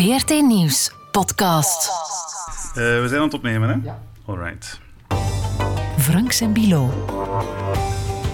[0.00, 1.90] VRT Nieuws podcast.
[2.68, 3.74] Uh, we zijn aan het opnemen, hè?
[3.82, 3.98] Ja.
[4.26, 4.80] Alright.
[5.98, 7.06] Franks en Bilo.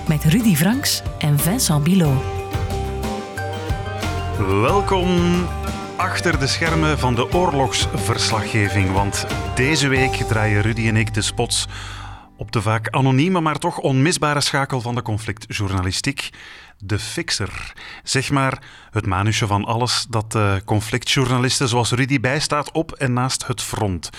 [0.09, 2.23] Met Rudy Franks en Vincent Bilo.
[4.61, 5.09] Welkom
[5.97, 8.93] achter de schermen van de oorlogsverslaggeving.
[8.93, 11.67] Want deze week draaien Rudy en ik de spots
[12.37, 16.31] op de vaak anonieme, maar toch onmisbare schakel van de conflictjournalistiek.
[16.79, 17.73] De fixer.
[18.03, 23.63] Zeg maar het manusje van alles dat conflictjournalisten zoals Rudy bijstaat op en naast het
[23.63, 24.11] front.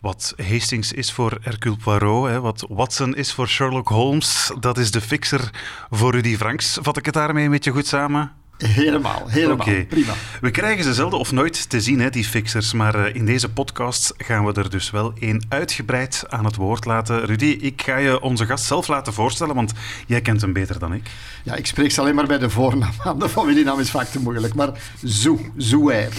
[0.00, 4.90] Wat Hastings is voor Hercule Poirot, hè, wat Watson is voor Sherlock Holmes, dat is
[4.90, 5.50] de fixer
[5.90, 6.78] voor Rudy Franks.
[6.80, 8.41] Vat ik het daarmee een beetje goed samen?
[8.56, 9.66] Helemaal, helemaal.
[9.66, 9.86] Okay.
[9.86, 10.12] Prima.
[10.40, 12.72] We krijgen ze zelden of nooit te zien, hè, die fixers.
[12.72, 16.84] Maar uh, in deze podcast gaan we er dus wel één uitgebreid aan het woord
[16.84, 17.24] laten.
[17.24, 19.72] Rudy, ik ga je onze gast zelf laten voorstellen, want
[20.06, 21.10] jij kent hem beter dan ik.
[21.42, 23.18] Ja, ik spreek ze alleen maar bij de voornaam aan.
[23.22, 24.54] De familienaam is vaak te moeilijk.
[24.54, 24.70] Maar
[25.02, 26.12] Zou, Zouher.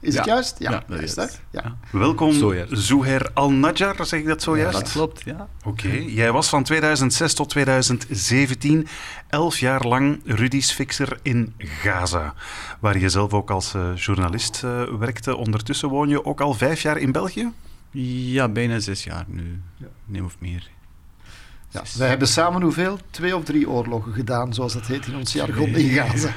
[0.00, 0.56] Is het juist?
[0.58, 1.40] Ja, dat is het.
[1.50, 1.76] Ja.
[1.90, 2.32] Welkom,
[2.70, 4.78] Zouher Al-Najjar, zeg ik dat zo juist?
[4.78, 5.48] dat klopt, ja.
[5.64, 8.88] Oké, jij was van 2006 tot 2017
[9.34, 12.34] elf jaar lang Rudy's fixer in Gaza,
[12.80, 15.36] waar je zelf ook als uh, journalist uh, werkte.
[15.36, 17.52] Ondertussen woon je ook al vijf jaar in België?
[17.90, 19.62] Ja, bijna zes jaar nu.
[19.76, 19.86] Ja.
[20.04, 20.70] Nee, of meer.
[21.70, 22.98] Ja, wij hebben samen hoeveel?
[23.10, 26.32] Twee of drie oorlogen gedaan, zoals dat heet in ons jargon in Gaza.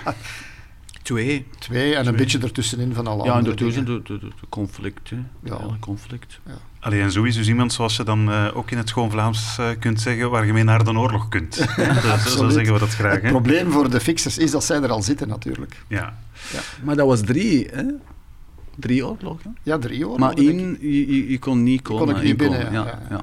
[1.01, 1.47] Twee.
[1.59, 5.09] Twee en een beetje ertussenin van alle ja, andere Ja, en de, de, de, conflict.
[5.43, 5.59] Ja.
[5.79, 6.39] conflict.
[6.45, 6.57] Ja.
[6.79, 9.57] Allee, en zo is dus iemand zoals je dan uh, ook in het schoon Vlaams
[9.59, 11.55] uh, kunt zeggen, waar je mee naar de oorlog kunt.
[12.27, 13.13] zo, zeggen we dat graag.
[13.13, 13.29] Het hè?
[13.29, 15.83] probleem voor de fixers is dat zij er al zitten natuurlijk.
[15.87, 16.17] Ja.
[16.51, 16.59] ja.
[16.83, 17.83] Maar dat was drie, hè?
[18.75, 19.57] Drie oorlogen?
[19.63, 20.19] Ja, drie oorlogen.
[20.19, 22.05] Maar één, je, je, kon niet komen.
[22.05, 22.99] Kon ik niet binnen, ja.
[23.09, 23.21] ja.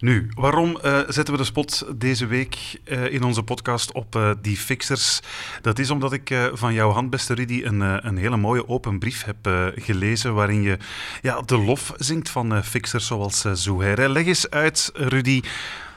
[0.00, 4.30] Nu, waarom uh, zetten we de spot deze week uh, in onze podcast op uh,
[4.42, 5.20] die fixers?
[5.62, 9.24] Dat is omdat ik van jouw hand, beste Rudy, een, een hele mooie open brief
[9.24, 10.78] heb gelezen waarin je
[11.22, 14.08] ja, de lof zingt van fixers zoals Zouher.
[14.08, 15.42] Leg eens uit, Rudy,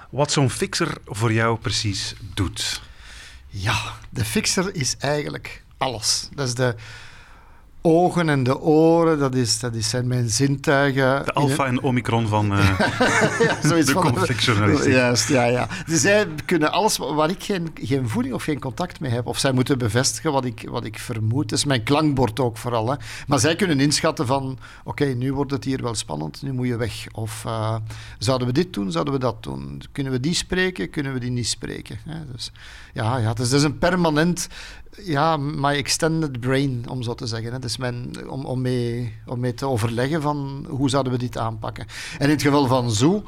[0.09, 2.81] wat zo'n fixer voor jou precies doet.
[3.47, 6.29] Ja, de fixer is eigenlijk alles.
[6.35, 6.75] Dat is de
[7.85, 11.25] ogen en de oren, dat, is, dat zijn mijn zintuigen.
[11.25, 12.79] De alfa en omicron van uh,
[13.63, 14.93] ja, de conflictjournalistiek.
[14.93, 15.67] Juist, ja, ja.
[15.85, 19.37] Dus zij kunnen alles waar ik geen, geen voeding of geen contact mee heb, of
[19.37, 21.49] zij moeten bevestigen wat ik, wat ik vermoed.
[21.49, 22.89] Dat is mijn klankbord ook vooral.
[22.89, 22.95] Hè.
[23.27, 26.75] Maar zij kunnen inschatten van, oké, nu wordt het hier wel spannend, nu moet je
[26.75, 27.05] weg.
[27.11, 27.75] Of uh,
[28.17, 29.81] zouden we dit doen, zouden we dat doen?
[29.91, 31.97] Kunnen we die spreken, kunnen we die niet spreken?
[32.09, 32.31] Hè?
[32.31, 32.51] Dus,
[32.93, 34.47] ja, ja, dus dat is een permanent
[35.01, 37.53] ja, my extended brain, om zo te zeggen.
[37.53, 37.59] Hè.
[37.59, 41.85] Dus mijn, om, om, mee, om mee te overleggen van hoe zouden we dit aanpakken.
[42.17, 43.23] En in het geval van Zoo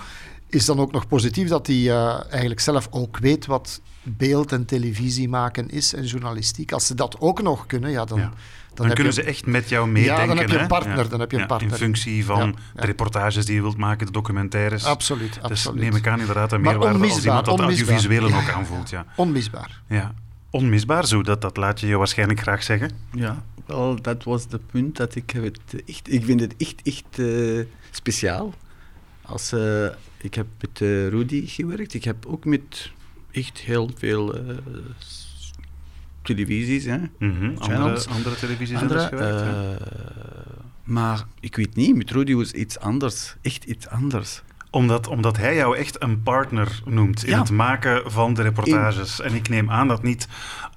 [0.50, 4.66] is dan ook nog positief dat hij uh, eigenlijk zelf ook weet wat beeld en
[4.66, 6.72] televisie maken is en journalistiek.
[6.72, 8.32] Als ze dat ook nog kunnen, ja, dan...
[8.74, 10.22] Dan, dan kunnen ze echt met jou meedenken.
[10.22, 11.10] Ja, dan heb je een partner.
[11.10, 11.72] Dan heb je een partner.
[11.72, 14.86] In functie van de reportages die je wilt maken, de documentaires.
[14.86, 18.90] Absoluut, dus neem ik aan inderdaad een meerwaarde als iemand dat audiovisuele ook aanvoelt.
[18.90, 19.06] Ja.
[19.16, 19.82] Onmisbaar.
[19.88, 20.14] Ja
[20.56, 22.92] onmisbaar, zo dat, dat laat je je waarschijnlijk graag zeggen.
[23.12, 27.18] Ja, wel, dat was het punt dat ik het echt, ik vind het echt, echt
[27.18, 28.54] uh, speciaal.
[29.22, 32.92] Als, uh, ik heb met uh, Rudy gewerkt, ik heb ook met
[33.32, 34.36] echt heel veel
[36.22, 37.58] televisies, hè, mm -hmm.
[37.58, 39.82] andere, andere televisies andere, gewerkt.
[40.84, 44.42] maar ik weet niet, met Rudy was iets anders, echt iets anders
[44.76, 49.22] omdat, omdat hij jou echt een partner noemt in het maken van de reportages.
[49.22, 50.28] En ik neem aan dat niet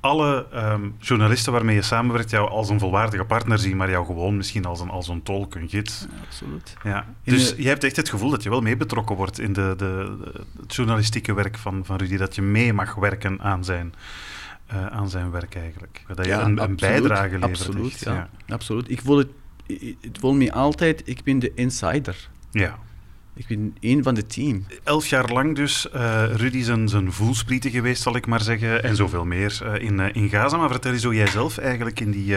[0.00, 4.37] alle um, journalisten waarmee je samenwerkt jou als een volwaardige partner zien, maar jou gewoon
[4.37, 6.06] misschien als een, als een tolk, een gids.
[6.10, 6.76] Ja, absoluut.
[6.82, 7.06] Ja.
[7.25, 10.16] Dus je hebt echt het gevoel dat je wel mee betrokken wordt in de, de,
[10.60, 13.94] het journalistieke werk van, van Rudy, dat je mee mag werken aan zijn,
[14.72, 16.04] uh, aan zijn werk eigenlijk.
[16.14, 17.42] Dat je een, een, bijdrage levert.
[17.42, 18.12] Absoluut, ja.
[18.47, 18.54] ja.
[18.54, 18.91] absoluut.
[18.91, 19.28] Ik voel het,
[20.00, 22.28] het voel me altijd, ik ben de insider.
[22.50, 22.78] Ja.
[23.38, 24.66] Ik ben één van het team.
[24.84, 28.82] Elf jaar lang dus uh, Rudy zijn, zijn voelsprieten geweest, zal ik maar zeggen.
[28.82, 30.56] En zoveel meer uh, in, uh, in Gaza.
[30.56, 32.37] Maar vertel eens hoe jij zelf eigenlijk in die,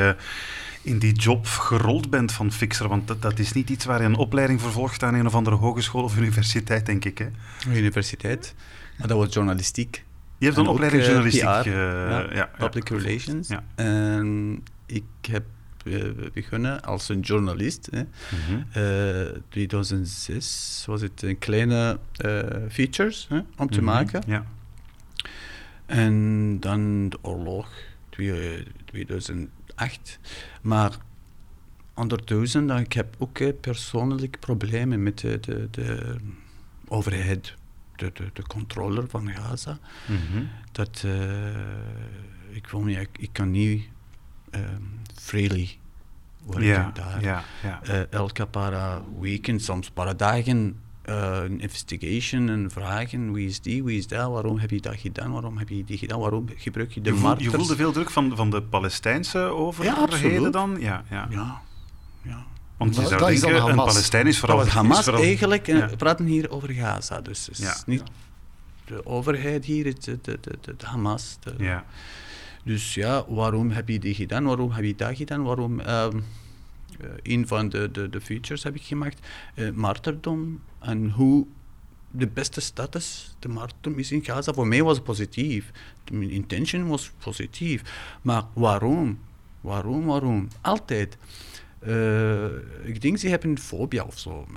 [0.82, 2.88] in die job gerold bent van fixer.
[2.88, 5.56] Want dat, dat, is niet iets waar je een opleiding vervolgt aan een of andere
[5.56, 7.18] hogeschool of universiteit, denk ik.
[7.18, 7.28] Hè?
[7.76, 8.56] Universiteit.
[8.98, 10.04] Maar dat was journalistiek.
[10.38, 11.44] Je hebt een opleiding journalistiek.
[11.44, 11.64] ja,
[12.34, 13.50] ja, public relations.
[13.76, 15.44] En ik heb
[16.34, 17.88] begonnen als een journalist.
[17.92, 18.02] Hè.
[18.02, 18.08] Mm
[18.74, 19.34] -hmm.
[19.50, 22.40] 2006 was het een kleine uh,
[22.70, 23.84] features hè, om te mm -hmm.
[23.84, 24.24] maken.
[24.28, 24.46] Ja.
[25.86, 27.70] En dan de oorlog,
[28.10, 30.20] 2008.
[30.62, 30.98] Maar
[31.94, 36.16] ondertussen, dan, ik heb ook uh, persoonlijk problemen met de, de, de
[36.88, 37.54] overheid,
[37.96, 39.80] de, de, de controller van Gaza.
[40.08, 40.50] Mm -hmm.
[40.72, 41.06] Dat
[42.50, 43.90] ik, voel me, ik, ik kan niet
[44.56, 45.70] um, freely
[46.60, 47.22] Ja, ik daar.
[47.22, 47.80] ja, ja.
[47.84, 53.84] Eh, elke paar weekend, soms paar dagen, eh, een investigation en vragen wie is die,
[53.84, 56.92] wie is dat, waarom heb je dat gedaan, waarom heb je die gedaan, waarom gebruik
[56.92, 60.54] je de Je, voel- je voelde veel druk van, van de Palestijnse overheden absoluut.
[60.54, 60.76] dan?
[60.80, 61.28] Ja, ja.
[61.30, 61.62] Ja,
[62.22, 62.44] ja.
[62.78, 63.76] Want je Dat- zou dat is dan denken, een.
[63.76, 64.58] Palestijn is vooral...
[64.58, 65.90] Dat was is Hamas vooral- eigenlijk, Ja.
[65.90, 67.76] we praten hier over Gaza, dus het is Ja.
[67.86, 68.04] niet
[68.86, 71.38] de overheid hier, het is de, de, de, de Hamas.
[71.40, 71.86] de- Ja.
[72.64, 74.44] Dus ja, waarom heb je die gedaan?
[74.44, 75.44] Waarom heb je dat gedaan?
[75.44, 75.80] Waarom...
[75.80, 76.08] eh,
[77.24, 81.46] een van de, de, de features heb ik gemaakt, eh marterdom en hoe
[82.12, 84.54] de beste status de marterdom is in Gaza.
[84.54, 85.72] Voor mij was het positief.
[86.12, 87.82] Mijn intention was positief.
[88.22, 89.20] Maar waarom?
[89.62, 90.48] Waarom, waarom?
[90.62, 91.18] Altijd.
[91.80, 92.46] Eh,
[92.84, 94.48] ik denk ze hebben een fobia of zo.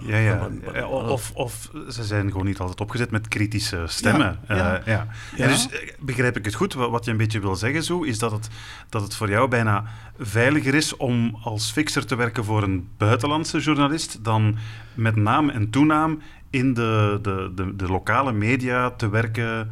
[0.00, 0.48] Ja, ja.
[0.86, 4.38] Of, of ze zijn gewoon niet altijd opgezet met kritische stemmen.
[4.48, 4.78] Ja, ja.
[4.78, 5.06] Eh, ja.
[5.36, 8.02] En dus eh, begrijp ik het goed, wa- wat je een beetje wil zeggen, zo,
[8.02, 8.48] is dat het,
[8.88, 9.84] dat het voor jou bijna
[10.18, 14.56] veiliger is om als fixer te werken voor een buitenlandse journalist dan
[14.94, 19.70] met naam en toenaam in de, de, de, de lokale media te werken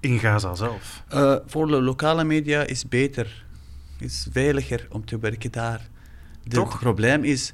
[0.00, 1.02] in Gaza zelf.
[1.08, 3.44] Eh, voor de lokale media is beter,
[3.98, 5.88] is veiliger om te werken daar.
[6.42, 6.70] De- Toch?
[6.72, 7.52] Het probleem is,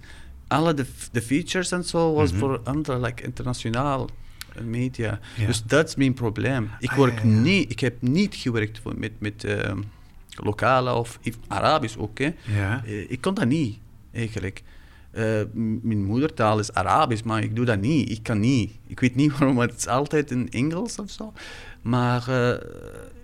[0.51, 2.39] alle de, de features en zo was Mhm.
[2.41, 4.09] voor andere, like internationaal
[4.63, 5.21] media.
[5.37, 5.47] Ja.
[5.47, 6.71] Dus dat is mijn probleem.
[6.79, 7.41] Ik, Ah, werk ja, ja.
[7.41, 9.73] Niet, ik heb niet gewerkt voor- met, met eh,
[10.37, 11.19] lokale of
[11.49, 12.19] Arabisch ook.
[12.19, 12.31] Hè.
[12.45, 12.83] Ja.
[12.85, 13.79] Eh, ik kon dat niet,
[14.13, 14.63] eigenlijk.
[15.11, 15.41] Eh,
[15.83, 18.11] mijn moedertaal is Arabisch, maar ik doe dat niet.
[18.11, 18.73] Ik kan niet.
[18.87, 21.33] Ik weet niet waarom, het is altijd in Engels of zo.
[21.83, 22.61] Maar eh,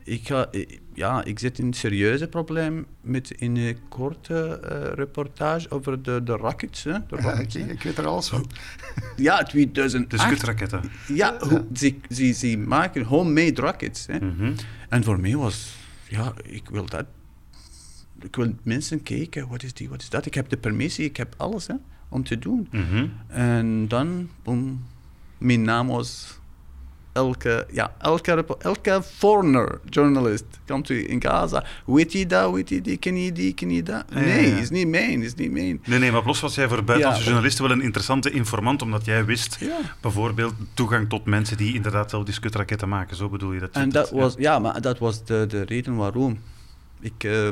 [0.07, 4.93] ik, ga, eh, ja, ik zit in een serieuze probleem met een eh, korte eh,
[4.95, 6.85] reportage over de, de rockets.
[6.85, 8.51] Hè, de Ja, rockets, ik, weet er alles van.
[9.17, 10.11] Ja, 2008.
[10.11, 10.91] De skutraketten.
[11.09, 14.07] Ja, hoe, ze, ze, ze maken homemade rockets.
[14.07, 14.19] Hè.
[14.19, 14.53] Mhm.
[14.89, 15.77] En voor mij was,
[16.09, 17.07] ja, ik wil dat.
[18.21, 20.27] Ik wil mensen kijken, wat is die, wat is dat?
[20.27, 21.75] Ik heb de permissie, ik heb alles hè,
[22.09, 22.69] om te doen.
[22.71, 23.07] Mhm.
[23.27, 24.85] En dan, boom,
[25.39, 26.39] mijn naam was
[27.17, 31.65] elke, ja, elke, elke foreigner journalist komt u in Gaza.
[31.87, 34.05] Weet je dat, weet je die, ken je die, ken je dat?
[34.11, 34.61] Nee, ja, ja.
[34.63, 35.83] is niet mijn, is niet mijn.
[35.87, 37.27] Nee, nee, maar plus was jij voor buitenlandse Ja.
[37.29, 39.77] journalisten wel een interessante informant, omdat jij wist Ja.
[40.01, 43.17] bijvoorbeeld toegang tot mensen die inderdaad zelf die skutraketten maken.
[43.17, 43.71] Zo bedoel je dat?
[43.73, 46.39] En dat was, ja, maar dat was de, de reden waarom
[47.01, 47.49] ik uh,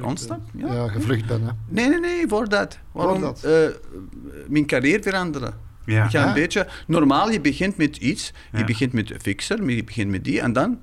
[0.00, 0.40] ontstak.
[0.54, 0.88] Ja, Ja.
[0.88, 1.42] gevlucht ben.
[1.42, 1.50] Hè.
[1.68, 2.78] Nee, nee, nee, voor dat.
[2.92, 3.20] Waarom?
[3.20, 3.42] dat?
[3.44, 3.52] eh,
[4.48, 5.54] mijn carrière veranderen.
[5.86, 6.26] Ja.
[6.26, 6.68] Een beetje...
[6.86, 8.32] Normaal, je begint met iets.
[8.52, 10.40] Je begint met een fixer, je begint met die.
[10.40, 10.78] En dan...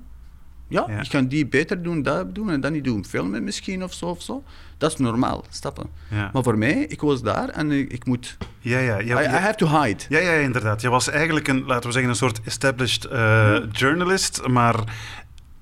[0.68, 1.00] Ja, Ja.
[1.00, 2.50] ik ga die beter doen, dat doen.
[2.50, 4.44] En dan niet doen filmen misschien of zo of zo.
[4.78, 5.86] Dat is normaal, stappen.
[6.08, 6.30] Ja.
[6.32, 8.36] Maar voor mij, ik was daar en ik, ik moet...
[8.58, 10.02] Ja, ja, ja, I, have to hide.
[10.08, 10.80] Ja, ja, inderdaad.
[10.80, 14.74] Je was eigenlijk een, laten we zeggen, een soort established eh, journalist, maar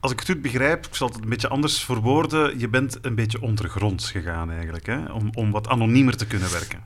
[0.00, 3.14] als ik het goed begrijp, ik zal het een beetje anders verwoorden, je bent een
[3.14, 5.12] beetje ondergronds gegaan eigenlijk, hè?
[5.12, 6.78] Om, om wat anoniemer te kunnen werken.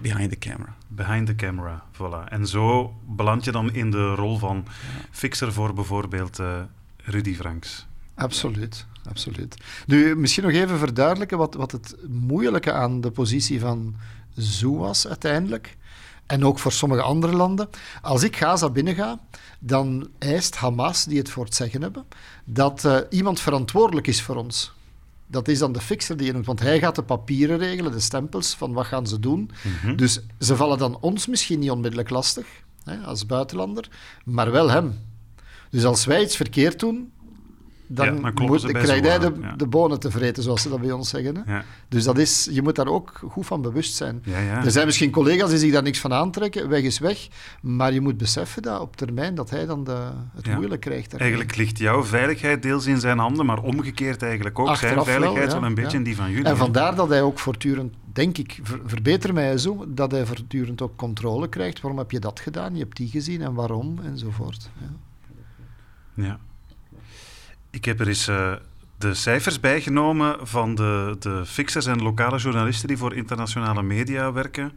[0.00, 0.76] Behind the camera.
[0.88, 2.28] Behind the camera, voilà.
[2.28, 4.66] En zo beland je dan in de rol van
[5.10, 6.60] fixer voor bijvoorbeeld eh,
[6.96, 7.86] Rudy Franks.
[8.14, 9.56] Absoluut, absoluut.
[9.86, 13.94] Nu, misschien nog even verduidelijken wat, wat het moeilijke aan de positie van
[14.36, 15.76] Zoo was uiteindelijk.
[16.26, 17.68] En ook voor sommige andere landen.
[18.02, 19.20] Als ik Gaza binnenga,
[19.58, 22.04] dan eist Hamas, die het voor het zeggen hebben,
[22.44, 24.72] dat eh, iemand verantwoordelijk is voor ons.
[25.26, 28.54] Dat is dan de fixer die noemt, want hij gaat de papieren regelen, de stempels
[28.54, 29.50] van wat gaan ze doen.
[29.62, 29.96] Mhm.
[29.96, 32.46] Dus ze vallen dan ons misschien niet onmiddellijk lastig,
[32.84, 33.88] hè, als buitenlander,
[34.24, 34.98] maar wel hem.
[35.70, 37.12] Dus als wij iets verkeerd doen,
[37.94, 39.56] dan, Ja, dan kloppen moet, ze hij zo de, ja.
[39.56, 41.36] de bonen te vreten, zoals ze dat bij ons zeggen.
[41.36, 41.54] Hè.
[41.54, 41.64] Ja.
[41.88, 44.22] Dus dat is, je moet daar ook goed van bewust zijn.
[44.64, 47.28] Er zijn misschien collega's die zich daar niks van aantrekken, weg is weg.
[47.62, 51.10] Maar je moet beseffen dat op termijn dat hij dan de, het moeilijk krijgt.
[51.10, 51.28] daarmee.
[51.28, 54.68] Eigenlijk ligt jouw veiligheid deels in zijn handen, maar omgekeerd eigenlijk ook.
[54.68, 56.44] Achteraf zijn veiligheid wel, een beetje in die van jullie.
[56.44, 60.82] En vandaar dat hij ook voortdurend, denk ik, ver- verbeter mij zo, dat hij voortdurend
[60.82, 61.80] ook controle krijgt.
[61.80, 62.72] Waarom heb je dat gedaan?
[62.74, 63.98] Je hebt die gezien en waarom?
[64.04, 64.70] Enzovoort.
[64.80, 64.86] Ja.
[66.24, 66.38] Ja.
[67.74, 68.52] Ik heb er eens eh,
[68.98, 74.72] de cijfers bijgenomen van de, de fixers en lokale journalisten die voor internationale media werken.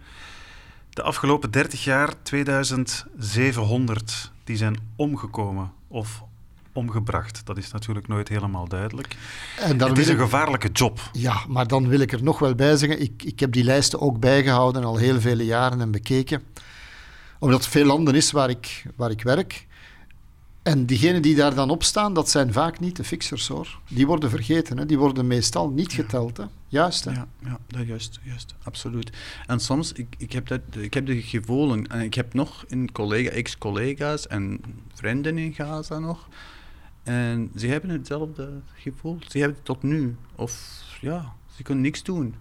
[0.90, 6.24] De afgelopen 30 jaar, 2700, die zijn omgekomen of
[6.72, 7.46] omgebracht.
[7.46, 9.16] Dat is natuurlijk nooit helemaal duidelijk.
[9.60, 11.10] En dan Het is een gevaarlijke job.
[11.12, 14.02] Ja, maar dan wil ik er nog wel bij zeggen, ik, ik heb die lijsten
[14.02, 16.44] ook bijgehouden al heel vele jaren en bekeken.
[17.40, 19.67] Omdat het veel landen is waar ik, waar ik werk.
[20.68, 23.80] En diegenen die daar dan op staan, dat zijn vaak niet de fixers hoor.
[23.90, 24.86] Die worden vergeten, hè.
[24.86, 26.38] die worden meestal niet geteld.
[26.38, 26.44] Hè.
[26.68, 27.12] Juist, hè.
[27.12, 29.12] Ja, ja dat juist, juist, absoluut.
[29.46, 32.92] En soms, ik, ik, heb dat, ik heb de gevoelens, en ik heb nog een
[32.92, 34.62] collega, ex-collega's en
[34.94, 36.28] vrienden in Gaza nog.
[37.04, 39.18] En ze hebben hetzelfde gevoel.
[39.28, 40.16] Ze hebben het tot nu.
[40.36, 42.36] Of ja, ze kunnen niks doen.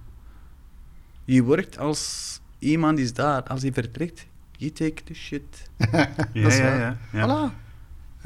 [1.25, 3.42] Je werkt als iemand is daar.
[3.42, 5.71] Als hij vertrekt, je take the shit.
[5.76, 6.78] Ja, Dat is ja, waar.
[6.78, 7.50] ja, ja.
[7.50, 7.64] Voilà.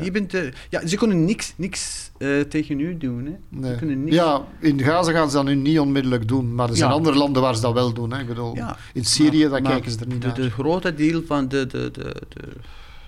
[0.04, 3.24] Je bent, eh, ja, ze kunnen niks, niks eh, tegen u doen.
[3.24, 3.32] Hè.
[3.48, 3.72] Nee.
[3.72, 4.16] Ze kunnen niks.
[4.16, 6.96] Ja, in Gaza gaan ze dat nu niet onmiddellijk doen, maar er zijn Ja.
[6.96, 8.12] andere landen waar ze dat wel doen.
[8.12, 8.20] Hè.
[8.20, 10.36] Ik bedoel, Ja, in Syrië maar- daar maar kijken ze er niet de, naar.
[10.36, 12.48] De grote deel van de, de, de, de,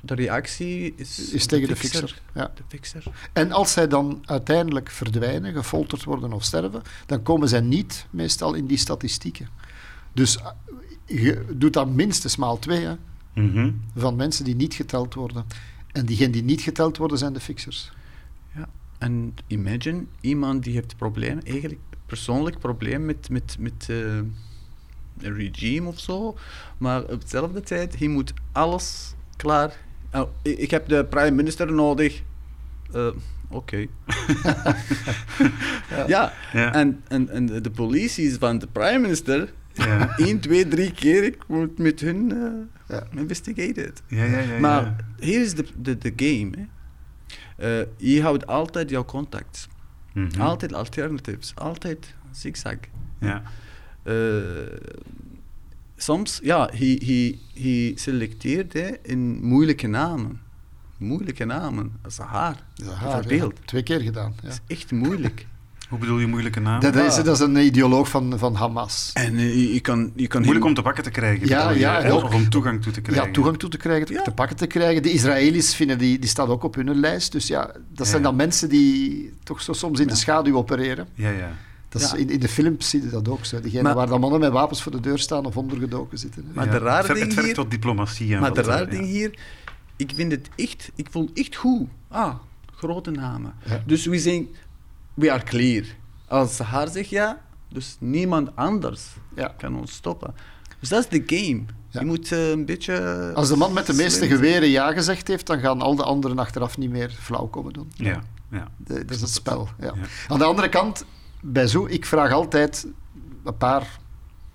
[0.00, 2.20] de reactie is, is tegen de fixer.
[2.34, 2.50] Ja.
[2.54, 3.02] De fixer.
[3.32, 8.54] En als zij dan uiteindelijk verdwijnen, gefolterd worden of sterven, dan komen zij niet meestal
[8.54, 9.48] in die statistieken.
[10.12, 10.44] Dus eh,
[11.22, 12.94] je doet dat minstens maal twee hè,
[13.34, 13.70] Mhm.
[13.96, 15.44] van mensen die niet geteld worden.
[15.92, 17.92] En diegenen die niet geteld worden zijn de fixers.
[18.54, 18.68] Ja.
[18.98, 24.16] En imagine iemand die heeft problemen, eigenlijk persoonlijk probleem met, met, met eh,
[25.18, 26.36] een regime of zo,
[26.78, 29.76] maar op dezelfde tijd, hij moet alles klaar.
[30.12, 32.22] Oh, ik, ik heb de prime minister nodig.
[32.92, 33.08] Eh,
[33.52, 33.76] Oké.
[36.06, 36.72] ja, Ja.
[36.72, 39.52] En, en, en de, de politie is van de prime minister.
[39.74, 40.16] Ja.
[40.16, 42.28] 1, 2, 3 keer ik moet met hun
[42.88, 43.06] Ja.
[43.14, 44.02] investigated.
[44.06, 44.58] Ja, ja, ja, ja.
[44.60, 46.50] Maar hier is de, de, de game.
[46.56, 47.80] Hè.
[47.80, 49.68] Eh, je houdt altijd jouw contact.
[50.14, 50.40] Mhm.
[50.40, 51.52] Altijd alternatives.
[51.54, 52.76] Altijd zigzag.
[53.20, 53.42] Ja.
[54.02, 54.14] Eh,
[55.96, 60.40] soms, ja, hij, hij, hij selecteert hè, in moeilijke namen.
[60.98, 61.92] Moeilijke namen.
[62.06, 62.64] Is haar.
[62.74, 63.50] Ja.
[63.64, 64.32] Twee keer gedaan.
[64.36, 64.48] Ja.
[64.48, 65.46] Dat is echt moeilijk.
[65.92, 66.80] Hoe bedoel je moeilijke naam?
[66.80, 69.10] Dat, is, dat is een ideoloog van, van Hamas.
[69.14, 71.48] en eh, je, kan, je kan Moeilijk om te pakken te krijgen.
[71.48, 73.26] Ja, ja, Of om toegang toe te krijgen.
[73.26, 74.22] Ja, toegang toe te krijgen, te, Ja.
[74.22, 75.02] te pakken te krijgen.
[75.02, 77.32] De Israëli's vinden die, die staat ook op hun lijst.
[77.32, 81.06] Dus ja, dat zijn dan mensen die toch zo soms in de schaduw opereren.
[81.14, 81.52] Ja, ja.
[81.88, 83.60] Dat is, in, in de films zie je dat ook zo.
[83.60, 86.44] Diegene Maar- waar dan mannen met wapens voor de deur staan of ondergedoken zitten.
[86.46, 86.54] hè.
[86.54, 86.70] Maar Ja.
[86.72, 88.34] de rare Het ver- ding Het vergt hier- tot diplomatie.
[88.34, 89.08] En Maar de eh, ding ja.
[89.10, 89.38] hier,
[89.96, 91.88] ik vind het echt, ik voel echt goed.
[92.08, 92.34] Ah,
[92.74, 93.54] grote namen.
[93.64, 93.82] Ja.
[93.86, 94.46] Dus we zijn,
[95.14, 95.84] we are clear.
[96.28, 99.54] Als haar zegt ja, dus niemand anders Ja.
[99.58, 100.34] kan ons stoppen.
[100.80, 101.62] Dus dat is de game.
[101.88, 102.00] Ja.
[102.00, 103.30] Je moet eh, een beetje...
[103.34, 106.38] Als de man met de meeste geweren ja gezegd heeft, dan gaan al de anderen
[106.38, 107.92] achteraf niet meer flauw komen doen.
[107.94, 108.68] Ja, ja.
[108.76, 109.68] De- dat is het spel.
[109.80, 109.92] Ja.
[110.28, 111.04] Aan de andere kant,
[111.40, 112.86] bij zo, ik vraag altijd
[113.44, 113.98] een paar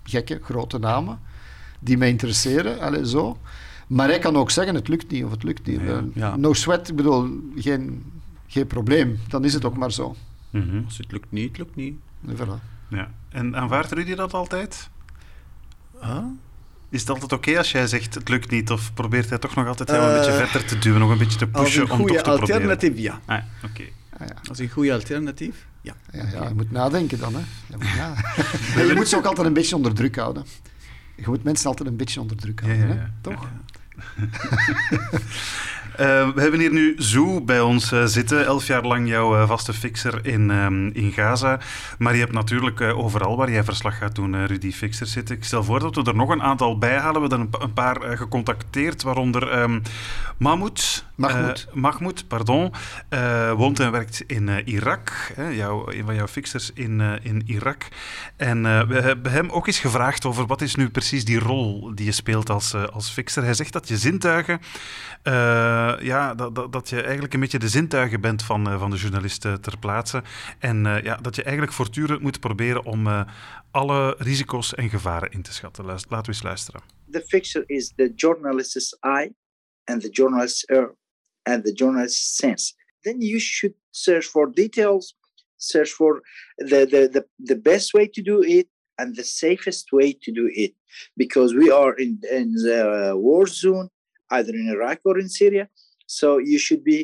[0.02, 1.20] gekke, grote namen
[1.80, 2.80] die mij interesseren.
[2.80, 3.38] Allee, zo.
[3.86, 5.80] Maar hij kan ook zeggen, het lukt niet of het lukt niet.
[6.16, 6.34] Eh.
[6.34, 8.12] No sweat, ik bedoel, geen,
[8.46, 9.18] geen probleem.
[9.28, 10.14] Dan is het ook maar zo.
[10.50, 10.84] Mhm.
[10.84, 11.96] Als het lukt niet, het lukt niet.
[12.26, 12.62] En voilà.
[12.88, 13.10] ja.
[13.28, 14.90] En aanvaardt Rudy dat altijd?
[16.02, 16.18] Huh?
[16.90, 18.70] Is het altijd oké als jij zegt het lukt niet?
[18.70, 21.18] Of probeert hij toch nog altijd jou een Eh, beetje verder te duwen, nog een
[21.18, 22.54] beetje te Als pushen een om toch goede te proberen?
[22.54, 23.20] alternatief, ja.
[23.24, 23.82] Ah, oké.
[24.18, 24.34] Ah, ja.
[24.48, 25.94] Als een goede alternatief, ja.
[26.12, 27.34] Ja, ja, je moet nadenken dan.
[27.34, 27.40] Hè.
[27.66, 27.86] Je, moet
[28.88, 30.44] je moet ze ook altijd een beetje onder druk houden.
[31.16, 32.88] Je moet mensen altijd een beetje onder druk Ja, houden.
[32.88, 33.00] ja, Hè?
[33.00, 33.10] ja.
[33.20, 33.48] Toch?
[35.98, 39.48] Eh, we hebben hier nu Zoe bij ons eh, zitten, elf jaar lang jouw eh,
[39.48, 41.58] vaste fixer in, ehm, in Gaza.
[41.98, 45.36] Maar je hebt natuurlijk overal waar jij verslag gaat doen, Rudy Fixer zitten.
[45.36, 47.22] Ik stel voor dat we er nog een aantal bij halen.
[47.22, 49.80] We hebben er een, pa- een paar gecontacteerd, waaronder ehm
[50.36, 51.06] Mahmoud.
[51.18, 51.66] Mahmoud.
[51.68, 52.72] eh, Mahmoud, pardon.
[53.08, 55.32] eh, woont en werkt in eh, Irak.
[55.34, 57.88] Hè, jouw, een van jouw fixers in, eh, in Irak.
[58.36, 61.94] En eh, we hebben hem ook eens gevraagd over wat is nu precies die rol
[61.94, 63.42] die je speelt als, als fixer.
[63.44, 64.60] Hij zegt dat je zintuigen,
[65.22, 65.32] eh,
[66.00, 68.96] ja, dat, dat, dat je eigenlijk een beetje de zintuigen bent van, eh, van de
[68.96, 70.22] journalisten ter plaatse.
[70.58, 73.20] En eh, ja, dat je eigenlijk voortdurend moet proberen om eh,
[73.70, 75.84] alle risico's en gevaren in te schatten.
[75.84, 76.80] Luister- Laten we eens luisteren.
[77.10, 79.32] the fixture is the journalist's eye
[79.84, 80.94] and the journalist's ear
[81.48, 82.64] and the journalist's sense.
[83.04, 83.74] Then you should
[84.06, 85.04] search for details,
[85.72, 86.12] search for
[86.70, 90.46] the, the, the, the best way to do it and the safest way to do
[90.64, 90.72] it.
[91.22, 93.88] Because we are in, in the war zone,
[94.36, 95.64] either in Iraq or in Syria.
[96.06, 97.00] So you should be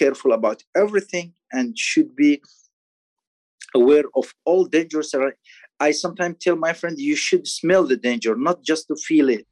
[0.00, 2.42] careful about everything and should be
[3.74, 5.14] aware of all dangers.
[5.80, 9.46] I sometimes tell my friend, you should smell the danger, not just to feel it.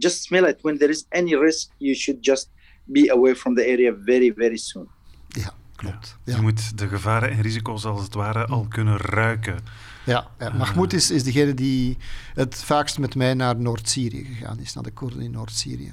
[0.00, 0.58] Just smell it.
[0.62, 2.50] When there is any risk, you should just
[2.88, 4.88] be away from the area very, very soon.
[5.28, 6.16] Ja, klopt.
[6.24, 6.40] Je Ja.
[6.40, 9.58] moet de gevaren en risico's als het ware al kunnen ruiken.
[10.04, 10.52] Ja, ja.
[10.52, 11.96] Mahmoud is, is degene die
[12.34, 15.92] het vaakst met mij naar Noord-Syrië gegaan is, naar de Koerden in Noord-Syrië.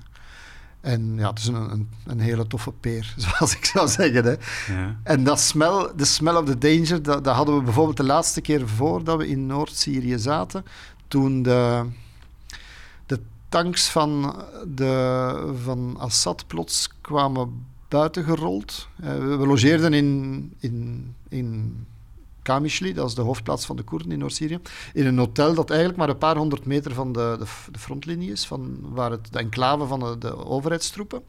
[0.81, 4.23] En ja, het is een, een, een hele toffe peer, zoals ik zou zeggen.
[4.25, 4.31] Hè.
[4.73, 4.99] Ja.
[5.03, 8.41] En dat smell, de smell of the danger, dat, dat hadden we bijvoorbeeld de laatste
[8.41, 10.65] keer voordat we in Noord-Syrië zaten.
[11.07, 11.85] Toen de
[13.49, 14.35] tanks van,
[14.67, 18.87] de, van Assad plots kwamen buitengerold.
[19.01, 21.85] Eh, we, logeerden in, in, in
[22.41, 24.59] Kamishli, dat is de hoofdplaats van de Koerden in Noord-Syrië,
[24.93, 28.31] in een hotel dat eigenlijk maar een paar honderd meter van de, de, de frontlinie
[28.31, 31.23] is, van waar het, de enclave van de, de overheidstroepen.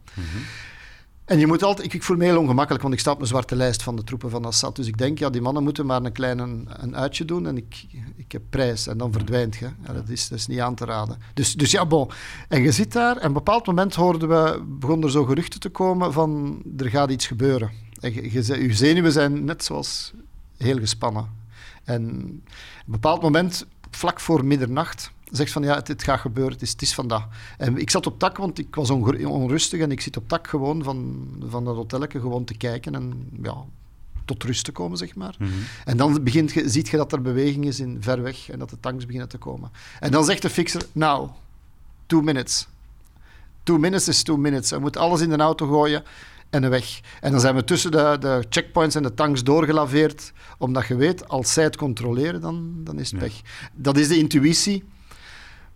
[1.27, 3.27] En je moet altijd, ik, ik, voel me heel ongemakkelijk, want ik sta op een
[3.27, 4.77] zwarte lijst van de troepen van Assad.
[4.77, 7.87] Dus ik denk, ja, die mannen moeten maar een klein een, uitje doen en ik,
[8.17, 8.87] ik heb prijs.
[8.87, 9.71] En dan verdwijnt je.
[9.87, 11.19] Ja, dat, is, dat is niet aan te raden.
[11.35, 12.11] Dus, dus ja, bon.
[12.49, 15.61] En je zit daar en op een bepaald moment hoorden we, begonnen er zo geruchten
[15.61, 17.71] te komen van er gaat iets gebeuren.
[18.01, 20.13] En je, je, je zenuwen zijn net zoals
[20.57, 21.31] heel gespannen.
[21.85, 22.43] En op een
[22.87, 26.83] bepaald moment, vlak voor middernacht, zegt van ja, het, het, gaat gebeuren, het is, het
[26.83, 27.29] is vandaag.
[27.59, 30.83] En ik zat op tak, want ik was onrustig en ik zit op tak gewoon
[30.83, 33.55] van, van dat hotelletje gewoon te kijken en ja,
[34.25, 35.35] tot rust te komen, zeg maar.
[35.39, 35.51] Mhm.
[35.85, 38.71] En dan begint je, ziet je dat er beweging is in ver weg en dat
[38.71, 39.71] de tanks beginnen te komen.
[40.01, 41.29] En dan zegt de fixer, nou,
[42.07, 42.67] two minutes.
[43.63, 44.69] Two minutes is two minutes.
[44.69, 46.03] Je moet alles in de auto gooien
[46.51, 47.01] en weg.
[47.21, 51.29] En dan zijn we tussen de, de checkpoints en de tanks doorgelaveerd, omdat je weet,
[51.29, 53.41] als zij het controleren, dan, dan is het weg.
[53.75, 54.85] Dat is de intuïtie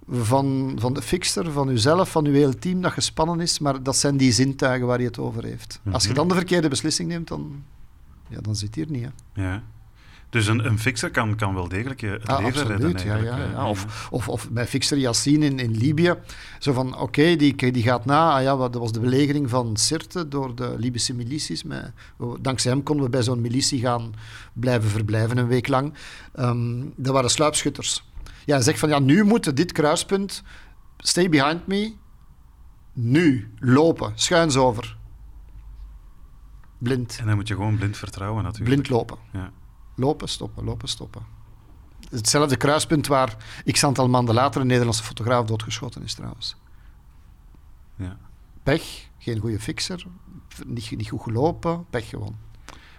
[0.09, 3.97] van, van de fixer, van uzelf, van uw hele team dat gespannen is, maar dat
[3.97, 5.81] zijn die zintuigen waar je het over heeft.
[5.93, 6.19] Als je mhm.
[6.19, 7.63] dan de verkeerde beslissing neemt, dan,
[8.29, 9.05] ja, dan zit hier niet.
[9.05, 9.43] Hè.
[9.43, 9.63] Ja.
[10.31, 13.05] Dus een, een fixer kan, kan wel degelijk je het ah, leven redden.
[13.05, 13.69] Ja, ja, ja.
[13.69, 16.15] Of, of, of bij fixer Yassine in, in Libië.
[16.59, 18.31] Zo van, oké, die, die gaat na.
[18.33, 21.63] Ah, ja, dat was de belegering van Sirte door de Libische milities.
[21.63, 21.93] Met,
[22.41, 24.15] dankzij hem konden we bij zo'n militie gaan
[24.53, 25.95] blijven verblijven een week lang.
[26.39, 28.05] Um, dat waren sluipschutters.
[28.45, 30.43] Ja, zegt van, ja, nu moet dit kruispunt...
[31.03, 31.95] Stay behind me.
[32.93, 33.55] Nu.
[33.59, 34.13] Lopen.
[34.15, 34.97] Schuins over.
[36.79, 37.17] Blind.
[37.21, 38.71] En dan moet je gewoon blind vertrouwen natuurlijk.
[38.71, 39.19] Blind lopen.
[39.33, 39.53] Ja.
[39.97, 41.23] Lopen, stoppen, lopen, stoppen.
[42.11, 43.37] Hetzelfde kruispunt waar
[43.71, 46.57] x aantal maanden later een Nederlandse fotograaf doodgeschoten is trouwens.
[47.97, 48.19] Ja.
[48.63, 50.07] Pech, geen goede fixer,
[50.67, 52.37] niet, niet goed gelopen, pech gewoon.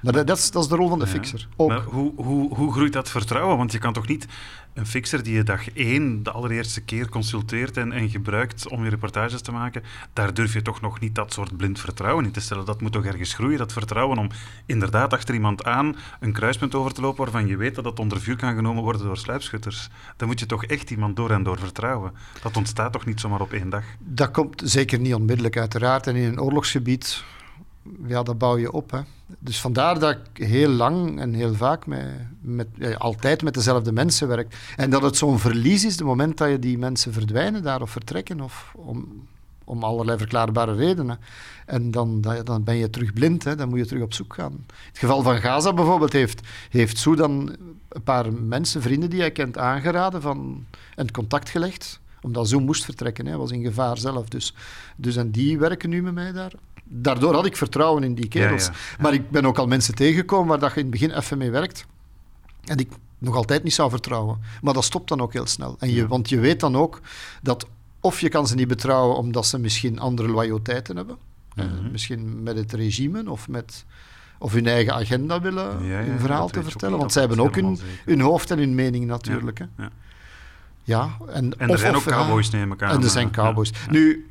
[0.01, 1.47] Maar dat, dat, is, dat is de rol van de fixer.
[1.55, 1.69] Ook.
[1.69, 3.57] Maar hoe, hoe, hoe groeit dat vertrouwen?
[3.57, 4.27] Want je kan toch niet
[4.73, 8.89] een fixer die je dag één de allereerste keer consulteert en, en gebruikt om je
[8.89, 12.39] reportages te maken, daar durf je toch nog niet dat soort blind vertrouwen in te
[12.39, 12.65] stellen.
[12.65, 14.29] Dat moet toch ergens groeien, dat vertrouwen om
[14.65, 18.21] inderdaad achter iemand aan een kruispunt over te lopen waarvan je weet dat dat onder
[18.21, 19.89] vuur kan genomen worden door sluipschutters.
[20.17, 22.11] Dan moet je toch echt iemand door en door vertrouwen.
[22.41, 23.83] Dat ontstaat toch niet zomaar op één dag?
[23.99, 26.07] Dat komt zeker niet onmiddellijk, uiteraard.
[26.07, 27.23] En in een oorlogsgebied
[28.07, 28.91] ja, dat bouw je op.
[28.91, 28.99] Hè.
[29.39, 32.07] Dus vandaar dat ik heel lang en heel vaak met,
[32.41, 32.67] met,
[32.97, 34.73] altijd met dezelfde mensen werk.
[34.75, 37.91] En dat het zo'n verlies is, het moment dat je die mensen verdwijnen daar of
[37.91, 39.27] vertrekken, of om,
[39.63, 41.19] om allerlei verklaarbare redenen.
[41.65, 43.55] En dan, dan ben je terug blind, hè.
[43.55, 44.65] dan moet je terug op zoek gaan.
[44.87, 47.55] Het geval van Gaza bijvoorbeeld heeft, heeft Soedan
[47.89, 50.65] een paar mensen, vrienden die hij kent, aangeraden van,
[50.95, 54.27] en contact gelegd omdat Zoom moest vertrekken, hij was in gevaar zelf.
[54.27, 54.53] Dus,
[54.95, 56.51] dus en die werken nu met mij daar
[56.93, 58.69] daardoor had ik vertrouwen in die kerels.
[58.99, 61.51] Maar ik ben ook al mensen tegengekomen waar dat je in het begin even mee
[61.51, 61.85] werkt.
[62.65, 64.39] En ik nog altijd niet zou vertrouwen.
[64.61, 65.75] Maar dat stopt dan ook heel snel.
[65.79, 67.01] En je, Want je weet dan ook
[67.41, 67.67] dat
[67.99, 71.17] of je kan ze niet betrouwen omdat ze misschien andere loyaliteiten hebben.
[71.55, 71.91] Eh, mhm.
[71.91, 73.85] misschien met het regime of met
[74.39, 76.97] of hun eigen agenda willen hun verhaal te vertellen.
[76.97, 79.59] Want zij hebben ook hun, hun, hoofd en hun mening natuurlijk.
[79.59, 79.85] Ja, hè.
[80.83, 81.09] ja.
[81.27, 82.95] en, en er zijn ook cowboys, neem ik aan.
[82.95, 83.71] En er zijn cowboys.
[83.89, 84.29] Nu,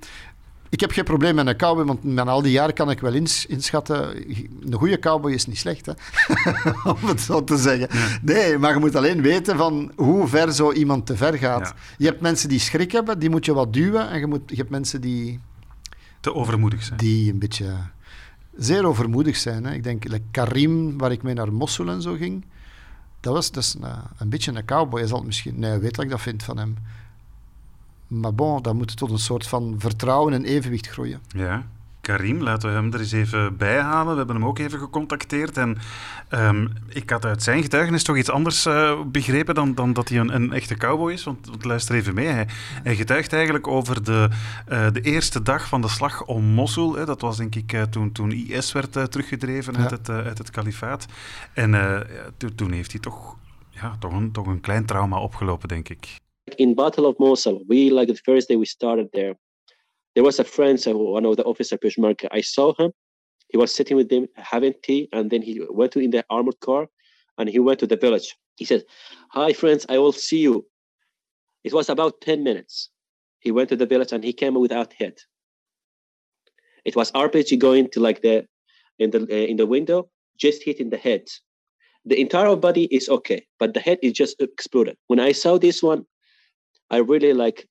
[0.71, 3.13] ik heb geen probleem met een cowboy, want met al die jaren kan ik wel
[3.13, 4.17] inschatten.
[4.61, 5.93] Een goede cowboy is niet slecht, hè?
[6.91, 7.89] om het zo te zeggen.
[8.23, 11.75] Nee, maar je moet alleen weten van hoe ver zo iemand te ver gaat.
[11.99, 14.11] Je hebt mensen die schrik hebben, die moet je wat duwen.
[14.11, 15.41] En je, moet, je hebt mensen die...
[16.21, 16.99] Te overmoedig zijn.
[16.99, 17.77] Die een beetje...
[18.57, 19.65] Zeer overmoedig zijn.
[19.65, 19.73] Hè?
[19.73, 22.45] Ik denk, like Karim, waar ik mee naar Mosul en zo ging,
[23.21, 25.01] dat was dus een, een beetje een cowboy.
[25.01, 25.59] Je zal misschien...
[25.59, 26.77] Nee, weet wat ik dat vind van hem.
[28.11, 31.21] Maar bon, dan moet tot een soort van vertrouwen en evenwicht groeien.
[31.29, 31.67] Ja.
[32.01, 34.13] Karim, laten we hem er eens even bij halen.
[34.13, 35.57] We hebben hem ook even gecontacteerd.
[35.57, 35.79] En
[36.31, 40.19] um, ik had uit zijn getuigenis toch iets anders uh, begrepen dan, dan dat hij
[40.19, 41.25] een, een, echte cowboy is.
[41.25, 42.27] Want, want luister even mee.
[42.27, 42.47] Hij,
[42.83, 44.29] hij getuigt eigenlijk over de,
[44.69, 46.97] uh, de eerste dag van de slag om Mosul.
[46.97, 47.05] Hè.
[47.05, 49.81] Dat was denk ik uh, toen, toen IS werd teruggedreven ja.
[49.81, 51.07] uit, het, uit het kalifaat.
[51.53, 51.71] En
[52.55, 53.37] toen heeft hij toch,
[53.71, 56.19] ja, toch, een, toch een klein trauma opgelopen, denk ik.
[56.59, 59.35] In Battle of Mosul, we like the first day we started there,
[60.15, 62.29] there was a friend, so one of the officer Peshmerga.
[62.33, 62.93] I saw him.
[63.49, 66.61] He was sitting with them having tea, and then he went to in the armored
[66.61, 66.89] car,
[67.39, 68.37] and he went to the village.
[68.57, 68.85] He said,
[69.31, 70.67] "Hi, friends, I will see you."
[71.65, 72.91] It was about ten minutes.
[73.41, 75.17] He went to the village, and he came without head.
[76.85, 78.47] It was RPG going to like the
[78.99, 81.25] in the uh, in the window, just hitting the head.
[82.05, 84.97] The entire body is okay, but the head is just exploded.
[85.07, 86.07] When I saw this one,
[86.91, 87.69] I really like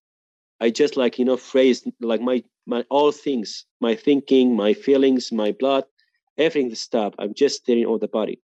[0.62, 5.32] I just like you know phrase like my my all things, my thinking, my feelings,
[5.32, 5.84] my blood,
[6.38, 7.16] everything stop.
[7.20, 8.40] I'm just staring on the body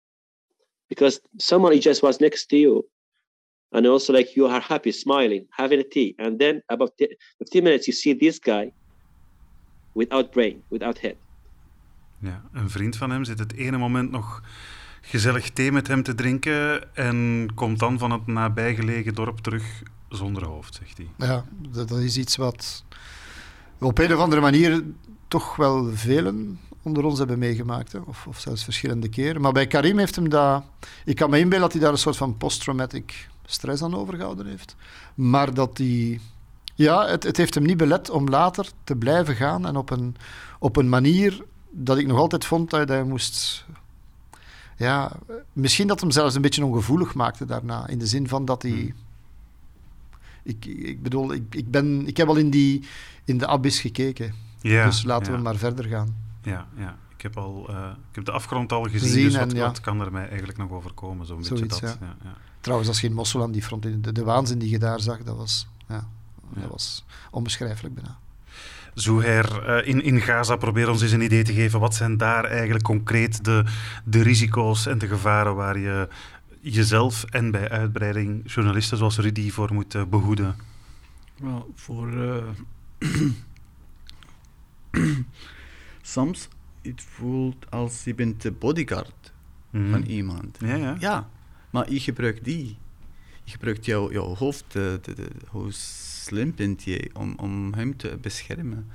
[0.90, 2.90] because someone just was next to you,
[3.72, 6.92] and also like you are happy, smiling, having a tea, and then about
[7.40, 8.72] 15 minutes you see this guy
[9.94, 11.16] without brain, without head.
[12.20, 14.44] Ja, een vriend van hem zit het ene moment nog
[15.02, 19.84] gezellig thee met hem te drinken en komt dan van het nabijgelegen dorp terug
[20.16, 21.28] zonder hoofd, zegt hij.
[21.28, 22.84] Ja, dat, dat is iets wat
[23.80, 24.84] op een of andere manier
[25.28, 27.92] toch wel velen onder ons hebben meegemaakt.
[27.92, 28.00] Hè?
[28.00, 29.42] Of, of zelfs verschillende keren.
[29.42, 30.64] Maar bij Karim heeft hem dat...
[31.06, 34.76] Ik kan me inbeelden dat hij daar een soort van post-traumatic stress aan overgehouden heeft.
[35.16, 36.20] Maar dat hij...
[36.76, 40.16] Ja, het, het heeft hem niet belet om later te blijven gaan en op een,
[40.60, 43.66] op een manier dat ik nog altijd vond dat hij moest...
[44.78, 45.12] Ja,
[45.54, 47.88] misschien dat hem zelfs een beetje ongevoelig maakte daarna.
[47.88, 48.94] In de zin van dat hij...
[50.46, 52.84] Ik, ik bedoel, ik, ik, ben, ik heb al in, die,
[53.24, 54.34] in de abyss gekeken.
[54.62, 55.38] Ja, dus laten ja.
[55.38, 56.16] we maar verder gaan.
[56.42, 56.98] Ja, ja.
[57.16, 59.66] Ik heb, al, eh, ik heb de afgrond al gezien, Gezien dus wat, en ja.
[59.66, 61.26] wat kan er mij eigenlijk nog overkomen?
[61.26, 61.98] Zo'n beetje dat.
[62.02, 62.18] ja.
[62.60, 63.84] Trouwens, dat is geen mossel aan die front.
[64.04, 66.08] De, de waanzin die je daar zag, dat was, ja,
[66.54, 68.18] dat was onbeschrijfelijk bijna.
[68.96, 71.80] Zuhair, eh, in, in Gaza, probeer ons eens een idee te geven.
[71.80, 73.64] Wat zijn daar eigenlijk concreet de,
[74.04, 76.08] de risico's en de gevaren waar je
[76.74, 80.56] jezelf en bij uitbreiding journalisten zoals Rudy voor moet eh, behoeden?
[81.40, 82.22] Wel, voor.
[82.22, 82.44] eh,
[86.02, 86.48] soms
[86.82, 89.34] het voelt als je bent de bodyguard
[89.70, 89.92] Mhm.
[89.92, 90.58] van iemand.
[90.60, 90.96] Ja, ja.
[91.00, 91.30] Ja,
[91.70, 92.78] maar je gebruikt die.
[93.44, 97.98] Je gebruikt jouw, jouw hoofd, de, de, de- hoe slim bent je om, om hem
[97.98, 98.88] te beschermen.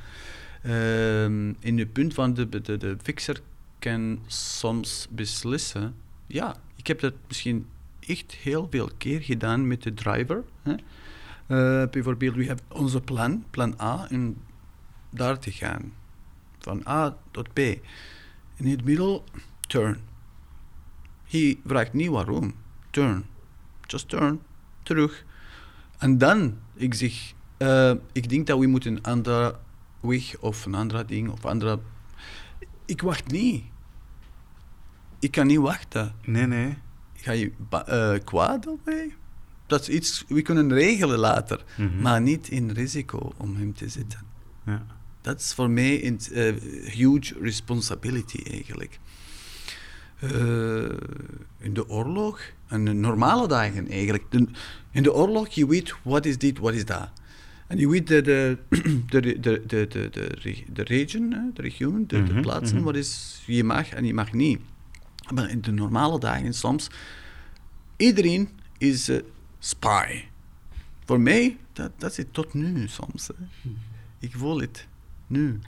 [0.63, 3.41] Ehm, in het punt van de, de, de fixer
[3.79, 5.95] kan soms beslissen.
[6.27, 7.67] Ja, ik heb dat misschien
[8.01, 10.45] echt heel veel keer gedaan met de driver.
[10.63, 10.75] Hè.
[11.47, 14.37] Eh, bijvoorbeeld, we hebben onze plan, plan A, en
[15.11, 15.93] daar te gaan.
[16.59, 17.59] Van A tot B.
[17.59, 19.25] In het middel,
[19.61, 20.01] turn.
[21.29, 22.55] Hij vraagt niet waarom.
[22.91, 23.25] Turn.
[23.87, 24.41] Just turn.
[24.83, 25.25] Terug.
[25.99, 29.59] En dan, ik zeg, eh, ik denk dat we moeten een andere
[30.01, 31.79] weg of een andere ding of andere...
[32.85, 33.65] Ik wacht niet
[35.21, 36.15] ik kan niet wachten.
[36.25, 36.77] Nee, nee.
[37.15, 37.53] Ga je
[38.25, 39.15] kwaad op mij?
[39.67, 41.65] Dat is iets, we kunnen regelen later,
[42.01, 44.21] maar niet in risico om hem te zitten.
[44.67, 44.87] Ja.
[45.21, 46.21] Dat is voor mij een
[46.85, 48.99] huge responsibility eigenlijk.
[51.59, 54.25] In de oorlog, en normale dagen eigenlijk.
[54.91, 57.11] In de oorlog, je weet wat is dit, wat is dat.
[57.67, 58.59] En je weet de, de,
[59.07, 60.09] de, de, de, de,
[60.73, 64.61] de, region, de regio, de, plaatsen, wat is, je mag en je mag niet.
[65.35, 66.91] Maar in de normale dagen soms,
[67.97, 69.19] iedereen is eh,
[69.59, 70.23] spy.
[71.05, 73.27] Voor mij, dat, dat zit tot nu soms.
[73.27, 73.35] Hè.
[74.19, 74.87] Ik voel het,
[75.27, 75.61] nu.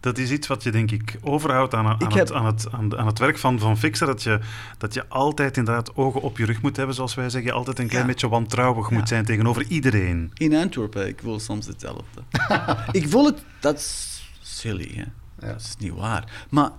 [0.00, 3.06] Dat is iets wat je, denk ik, overhoudt aan, aan, Ik het, aan, het, aan,
[3.06, 4.06] het werk van, van Fixer.
[4.06, 4.40] Dat je,
[4.78, 7.50] dat je altijd inderdaad ogen op je rug moet hebben, zoals wij zeggen.
[7.50, 8.10] Je altijd een klein Ja.
[8.10, 8.96] beetje wantrouwig Ja.
[8.96, 10.30] moet zijn tegenover iedereen.
[10.34, 12.22] In Antwerpen, ik voel soms hetzelfde.
[13.00, 15.04] ik voel het, dat is silly, hè.
[15.48, 16.46] Dat is niet waar.
[16.50, 16.70] Maar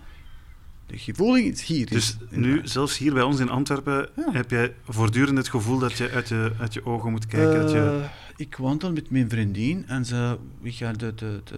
[0.85, 1.85] de gevoeling is hier.
[1.85, 4.31] Dus is nu, zelfs hier bij ons in Antwerpen, Ja.
[4.31, 7.61] heb jij voortdurend het gevoel dat je uit je, uit je ogen moet kijken.
[7.61, 7.77] dat je...
[8.03, 11.57] Eh, ik wandel met mijn vriendin en ze, we gaan de, de, de,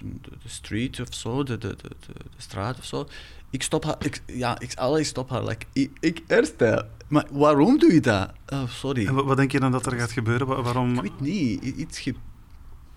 [0.00, 3.08] de, de, street of zo, de, de, de, de, straat of zo.
[3.50, 5.44] Ik stop haar, ik, ja, ik, allee, stop haar.
[5.44, 6.86] Like, ik, ik eerste.
[7.08, 8.32] Maar waarom doe je dat?
[8.48, 9.06] Oh, sorry.
[9.06, 10.46] En wa- wat denk je dan dat er gaat gebeuren?
[10.46, 10.94] Wa- Waarom?
[10.94, 11.62] Ik weet niet.
[11.64, 12.14] Iets, ge-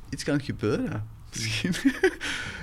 [0.10, 1.08] iets kan gebeuren.
[1.36, 1.74] Misschien.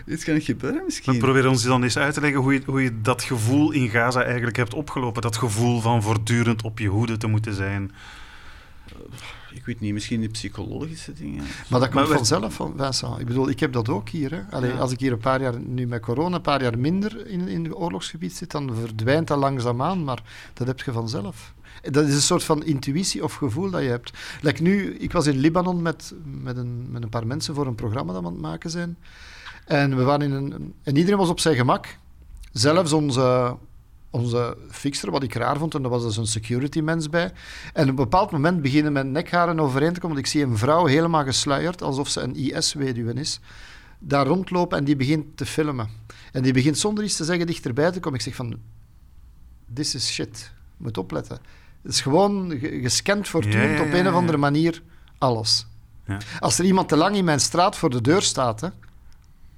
[0.15, 1.13] iets kan gebeuren misschien.
[1.13, 3.89] Maar probeer ons dan eens uit te leggen hoe je, hoe je dat gevoel in
[3.89, 5.23] Gaza eigenlijk hebt opgelopen.
[5.23, 7.93] Dat gevoel van voortdurend op je hoede te moeten zijn.
[9.55, 11.45] Ik weet niet, misschien de psychologische dingen.
[11.69, 13.19] Maar dat komt Maar we- vanzelf, van Vincent.
[13.21, 14.31] Ik bedoel, ik heb dat ook hier.
[14.31, 14.41] Hè.
[14.57, 14.79] Allee, Ja.
[14.79, 17.65] Als ik hier een paar jaar, nu met corona, een paar jaar minder in, in
[17.65, 21.53] het oorlogsgebied zit, dan verdwijnt dat langzaamaan, maar dat heb je vanzelf.
[21.91, 24.13] Dat is een soort van intuïtie of gevoel dat je hebt.
[24.41, 27.75] Like nu, ik was in Libanon met, met, een, met een paar mensen voor een
[27.75, 28.97] programma dat we aan het maken zijn.
[29.67, 31.99] En, we waren in een, en iedereen was op zijn gemak.
[32.53, 33.57] Zelfs onze,
[34.11, 37.33] onze fixer, wat ik raar vond, en daar was dus een security mens bij.
[37.73, 40.59] En op een bepaald moment beginnen mijn nekharen overeen te komen, want ik zie een
[40.59, 43.41] vrouw helemaal gesluierd, alsof ze een IS-weduwe is,
[43.99, 45.89] daar rondlopen en die begint te filmen.
[46.33, 48.19] En die begint zonder iets te zeggen dichterbij te komen.
[48.19, 48.59] Ik zeg van,
[49.75, 50.53] this is shit.
[50.77, 51.39] Moet opletten.
[51.83, 54.43] Het is gewoon ge- gescand voortdurend Ja, ja, op een ja, of andere ja.
[54.45, 54.83] manier
[55.19, 55.67] alles.
[56.07, 56.19] Ja.
[56.41, 58.69] Als er iemand te lang in mijn straat voor de deur staat, hè,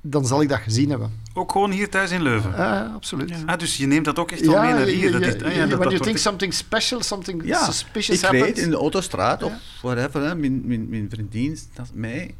[0.01, 1.13] dan zal ik dat gezien hebben.
[1.35, 2.55] Ook gewoon hier thuis in Leuven.
[2.57, 3.33] Eh, absoluut.
[3.47, 5.13] Ah, dus je neemt dat ook echt wel mee naar hier.
[5.13, 8.59] Dat ah, ja, dat, dat you think something special, something Ja, suspicious ik happens.
[8.59, 9.47] in de autostraat Ja.
[9.47, 12.35] of whatever, hè, mijn, mijn, mijn vriendin naast mij.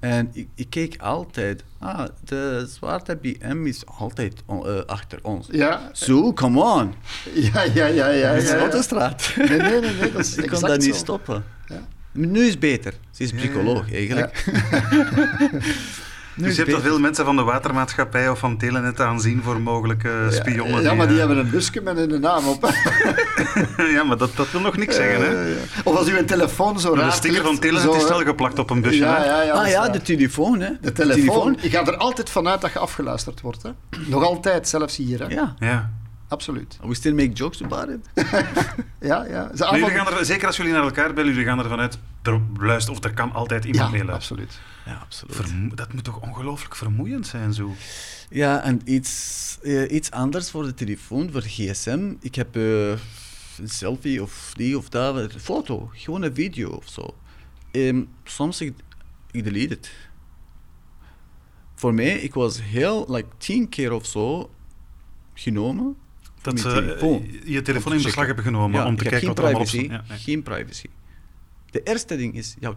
[0.00, 5.48] En ik, ik keek altijd, ah, de zwarte BM is altijd on- eh, achter ons.
[5.50, 6.94] Ja, Zo, come on.
[7.52, 8.08] ja, ja, ja.
[8.08, 8.62] ja, Het is ja, de ja.
[8.70, 9.32] autostraat.
[9.36, 11.00] Nee, nee, nee, nee, dat is ik kon dat niet zo.
[11.00, 11.44] stoppen.
[11.66, 11.80] Ja.
[12.12, 12.94] Nu is het beter.
[13.10, 13.96] Ze is psycholoog, ja.
[13.96, 14.44] eigenlijk.
[16.40, 16.92] Nu Dus je hebt al beter.
[16.92, 20.82] veel mensen van de watermaatschappij of van Telenet aanzien voor mogelijke spionnen.
[20.82, 22.70] Ja, maar die eh, hebben een busje met hun naam op.
[23.96, 25.44] ja, maar dat, dat wil nog niks zeggen, hè?
[25.44, 25.60] Eh, ja.
[25.84, 28.58] Of als u een telefoon zo De raar sticker van Telenet zo, is wel geplakt
[28.58, 29.24] op een busje, Ja, hè?
[29.24, 29.52] ja, ja.
[29.52, 30.70] dat ah ja, de telefoon, hè?
[30.80, 31.58] De telefoon.
[31.60, 33.62] Je gaat er altijd vanuit dat je afgeluisterd wordt.
[33.62, 33.70] Hè?
[34.06, 35.18] Nog altijd, zelfs hier.
[35.20, 35.26] Hè?
[35.34, 35.54] Ja.
[35.58, 35.90] Ja.
[36.30, 36.78] Absoluut.
[36.82, 38.08] We still make jokes about it.
[39.00, 39.26] Ja, ja.
[39.26, 41.80] Ze Maar allemaal- jullie gaan er, zeker als jullie naar elkaar bellen, jullie gaan ervan
[41.80, 44.42] uit, er luistert, of er kan altijd iemand ja, mee luisteren.
[44.44, 44.60] absoluut.
[44.86, 45.36] Ja, absoluut.
[45.36, 47.74] Vermo- dat moet toch ongelooflijk vermoeiend zijn, zo?
[48.30, 52.14] Ja, en iets, eh, iets anders voor de telefoon, voor gsm.
[52.20, 52.98] Ik heb eh, een
[53.68, 57.14] selfie of die of dat, een foto, gewoon een video of zo.
[57.70, 58.74] Ehm, soms ik,
[59.30, 59.90] ik delete het.
[61.74, 64.50] Voor mij, ik was heel, like tien keer of zo
[65.34, 65.96] genomen.
[66.42, 67.22] Dat ze telefoon.
[67.22, 69.68] eh, je telefoon in beslag hebben genomen Ja, om te kijken wat er allemaal op.
[69.68, 70.04] Ja.
[70.08, 70.86] Geen privacy.
[71.70, 72.76] De eerste ding is jouw,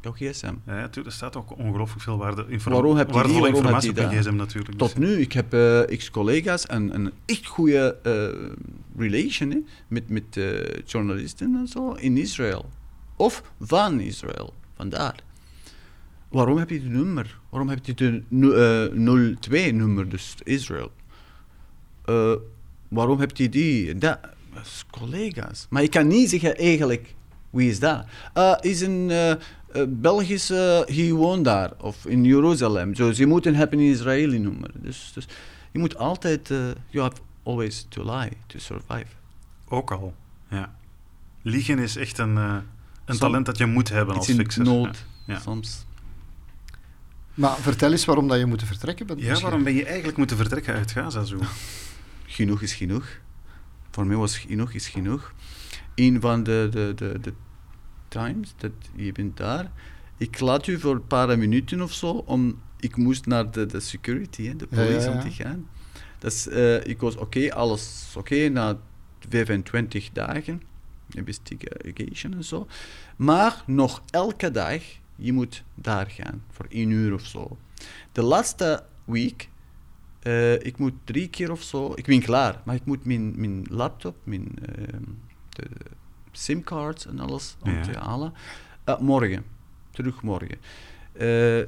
[0.00, 0.54] jouw gsm.
[0.66, 3.82] Ja, er staat ook ongelooflijk veel waarde, inform- Waarom heb je die, waardevolle waarom heb
[3.82, 4.78] informatie je op je gsm natuurlijk.
[4.78, 10.08] Tot Dus, nu, ik heb eh, x-collega's en een echt goede eh, relation hè, met,
[10.08, 10.40] met
[10.86, 12.70] journalisten en zo in Israël.
[13.16, 15.14] Of van Israël, vandaar.
[16.28, 17.38] Waarom heb je die nummer?
[17.50, 20.90] Waarom heb je de nu- eh, 02-nummer, dus Israël?
[22.94, 23.98] Waarom heb je die?
[23.98, 24.18] Dat,
[24.54, 25.66] dat is collega's.
[25.70, 27.14] Maar ik kan niet zeggen eigenlijk,
[27.50, 28.04] wie is dat?
[28.32, 29.36] Eh, is een eh, eh,
[29.88, 32.94] Belgische, hij woont daar, of in Jeruzalem.
[32.94, 34.70] Dus je moet een hebben een Israëli nummer.
[34.74, 35.26] Dus, dus
[35.72, 39.06] je moet altijd, eh, you have always to lie to survive.
[39.68, 40.14] ook al,
[40.50, 40.74] ja.
[41.42, 42.56] Liegen is echt een, eh,
[43.04, 44.64] een talent dat je moet hebben als in fixer.
[44.64, 45.34] nood, Ja.
[45.34, 45.40] Ja.
[45.40, 45.84] soms.
[47.34, 49.18] Maar vertel eens waarom dat je moet vertrekken bent.
[49.20, 49.48] Ja, misschien.
[49.48, 51.38] waarom ben je eigenlijk moeten vertrekken uit Gaza zo?
[52.34, 53.20] genoeg is genoeg.
[53.90, 55.34] Voor mij was genoeg is genoeg.
[55.94, 57.32] Een van de, de, de, de
[58.08, 59.72] times dat je bent daar,
[60.16, 63.80] ik laat u voor een paar minuten of zo, om, ik moest naar de, de
[63.80, 65.68] security, hè, de Ja, ja, politie om te gaan.
[66.18, 68.78] Dus, eh, ik was oké, alles oké, na
[69.28, 70.62] 25 dagen,
[71.10, 72.66] investigation en zo.
[73.16, 74.82] Maar nog elke dag,
[75.16, 77.58] je moet daar gaan, voor één uur of zo.
[78.12, 79.48] De laatste week
[80.24, 83.64] eh, ik moet drie keer of zo, ik ben klaar, maar ik moet mijn, mijn
[83.70, 85.02] laptop, mijn ehm,
[85.48, 85.66] de
[86.32, 87.82] simcards en alles om Ja.
[87.82, 88.32] te halen.
[88.84, 89.44] Eh, morgen,
[89.90, 90.58] terug morgen.
[91.12, 91.62] Eh,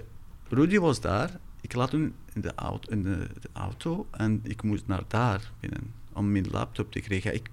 [0.49, 4.63] Rudy was daar, ik laat hem in de auto, in de, de auto en ik
[4.63, 5.81] moest naar daar binnen
[6.13, 7.35] om mijn laptop te krijgen.
[7.35, 7.49] Ik,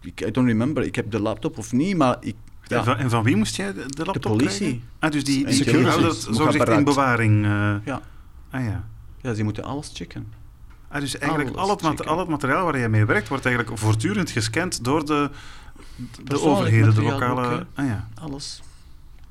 [0.00, 2.34] ik I don't remember, ik heb de laptop of niet, maar ik...
[2.66, 4.58] ja, En, van, en van wie moest jij de, de laptop politie.
[4.58, 4.82] krijgen?
[4.98, 6.00] Ah, dus die, die Security.
[6.00, 7.44] dat zogezegd in bewaring.
[7.84, 8.02] ja,
[8.50, 8.88] Ah ja.
[9.24, 10.26] Ja, ze moeten alles checken.
[10.88, 12.06] Ah, dus eigenlijk Alles al het, checken.
[12.06, 15.30] al het materiaal waar jij mee werkt, wordt eigenlijk voortdurend gescand door de,
[16.24, 17.54] de overheden, de lokale...
[17.60, 18.08] ook, ah, ja.
[18.14, 18.62] Alles.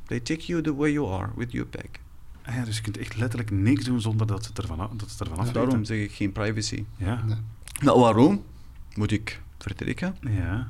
[0.06, 1.86] They take you the way you are with your bag.
[2.46, 5.10] Ah, ja, dus je kunt echt letterlijk niks doen zonder dat het ervan, af- dat
[5.12, 5.62] het ervan afweten.
[5.62, 6.86] Daarom zeg ik geen privacy.
[6.96, 7.24] Ja.
[7.26, 7.36] Nee.
[7.82, 8.44] Nou, waarom
[8.96, 10.16] moet ik vertrekken?
[10.22, 10.68] ja.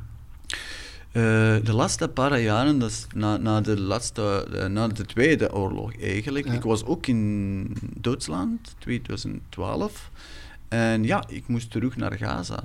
[1.13, 1.21] Eh,
[1.63, 6.45] de laatste paar jaren, dus na, na, de laatste, eh, na de Tweede Oorlog eigenlijk,
[6.45, 6.53] Ja.
[6.53, 10.09] ik was ook in Duitsland, 2012.
[10.67, 12.63] En ja, ik moest terug naar Gaza.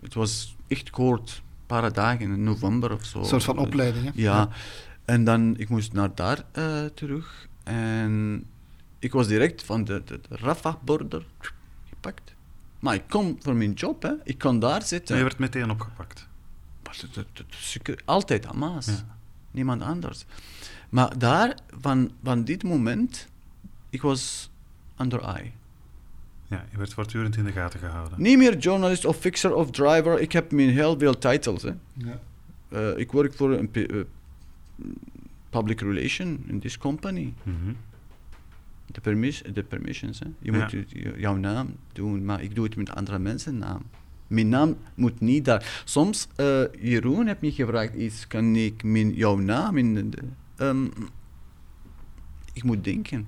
[0.00, 3.18] Het was echt kort, een paar dagen in november of zo.
[3.18, 4.04] Een soort van opleiding.
[4.04, 4.10] Hè?
[4.14, 4.48] Ja,
[5.04, 7.48] en dan ik moest naar daar eh, terug.
[7.64, 8.44] En
[8.98, 11.24] ik was direct van de, de, de Rafah-border
[11.88, 12.34] gepakt.
[12.78, 14.12] Maar ik kon voor mijn job, hè.
[14.24, 15.14] ik kon daar zitten.
[15.14, 16.27] Maar je werd meteen opgepakt.
[16.88, 17.26] Maar dat-
[17.84, 18.86] dat- altijd Hamas.
[18.86, 19.16] Ja.
[19.50, 20.24] Niemand anders.
[20.88, 23.28] Maar daar, van, van dit moment,
[23.90, 24.50] ik was
[25.00, 25.50] under eye.
[26.46, 28.22] Ja, je werd voortdurend in de gaten gehouden.
[28.22, 30.20] Niet meer journalist of fixer of driver.
[30.20, 31.62] Ik heb mijn heel veel titles.
[31.62, 31.72] Hè.
[31.92, 32.20] Ja.
[32.68, 34.00] Eh, ik werk voor een eh,
[35.50, 37.34] public relation in this company.
[37.42, 37.72] Mhm.
[38.86, 40.18] De, permis de permissions.
[40.18, 40.26] Hè.
[40.38, 40.58] Je Ja.
[40.58, 40.86] moet
[41.20, 43.82] jouw naam doen, maar ik doe het met andere mensen naam.
[44.28, 45.82] Mijn naam moet niet daar.
[45.84, 50.08] Soms, eh, Jeroen heeft me gevraagd iets, kan ik mijn, jouw naam in de...
[50.08, 50.22] de-
[50.56, 50.84] ehm,
[52.52, 53.26] ik moet denken.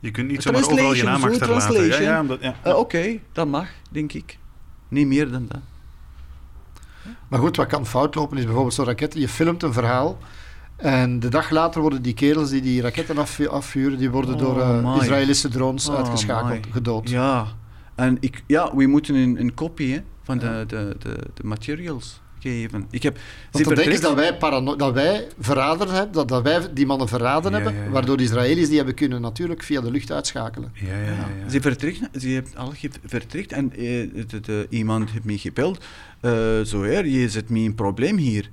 [0.00, 1.84] Je kunt niet zomaar overal je naam achterlaten.
[1.86, 2.54] Ja, ja, omdat, ja.
[2.62, 4.38] Eh, Oké, dat mag, denk ik.
[4.88, 5.60] Niet meer dan dat.
[7.28, 9.20] Maar goed, wat kan fout lopen is bijvoorbeeld zo'n raketten.
[9.20, 10.18] Je filmt een verhaal
[10.76, 14.40] en de dag later worden die kerels die die raketten afvu- afvuren, die worden Oh,
[14.40, 14.96] door eh.
[15.00, 16.72] Israëlische drones Oh, uitgeschakeld, my.
[16.72, 17.10] gedood.
[17.10, 17.46] Ja,
[17.94, 22.20] en ik, ja, we moeten een, een kopie hè, van de, de, de, de materials
[22.38, 22.86] geven.
[22.90, 23.18] Ik heb,
[23.50, 26.86] Want dan denken ze dat wij, parano- dat wij verraden hebben, dat, dat wij die
[26.86, 27.90] mannen verraden Ja, hebben, ja, ja.
[27.90, 30.72] waardoor de Israëli's die hebben kunnen natuurlijk via de lucht uitschakelen.
[30.74, 31.48] Ja, ja.
[31.50, 32.72] Ze vertrekt, ze heeft al
[33.04, 33.78] vertrekt en eh,
[34.26, 35.84] de, de- iemand heeft me gebeld.
[36.20, 38.50] eh zo her, je zet me een probleem hier.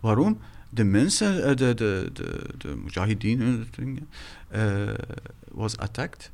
[0.00, 0.38] Waarom?
[0.70, 3.66] De mensen, eh, de, de, de, de mujahideen,
[4.48, 4.94] eh, eh,
[5.50, 6.30] was attacked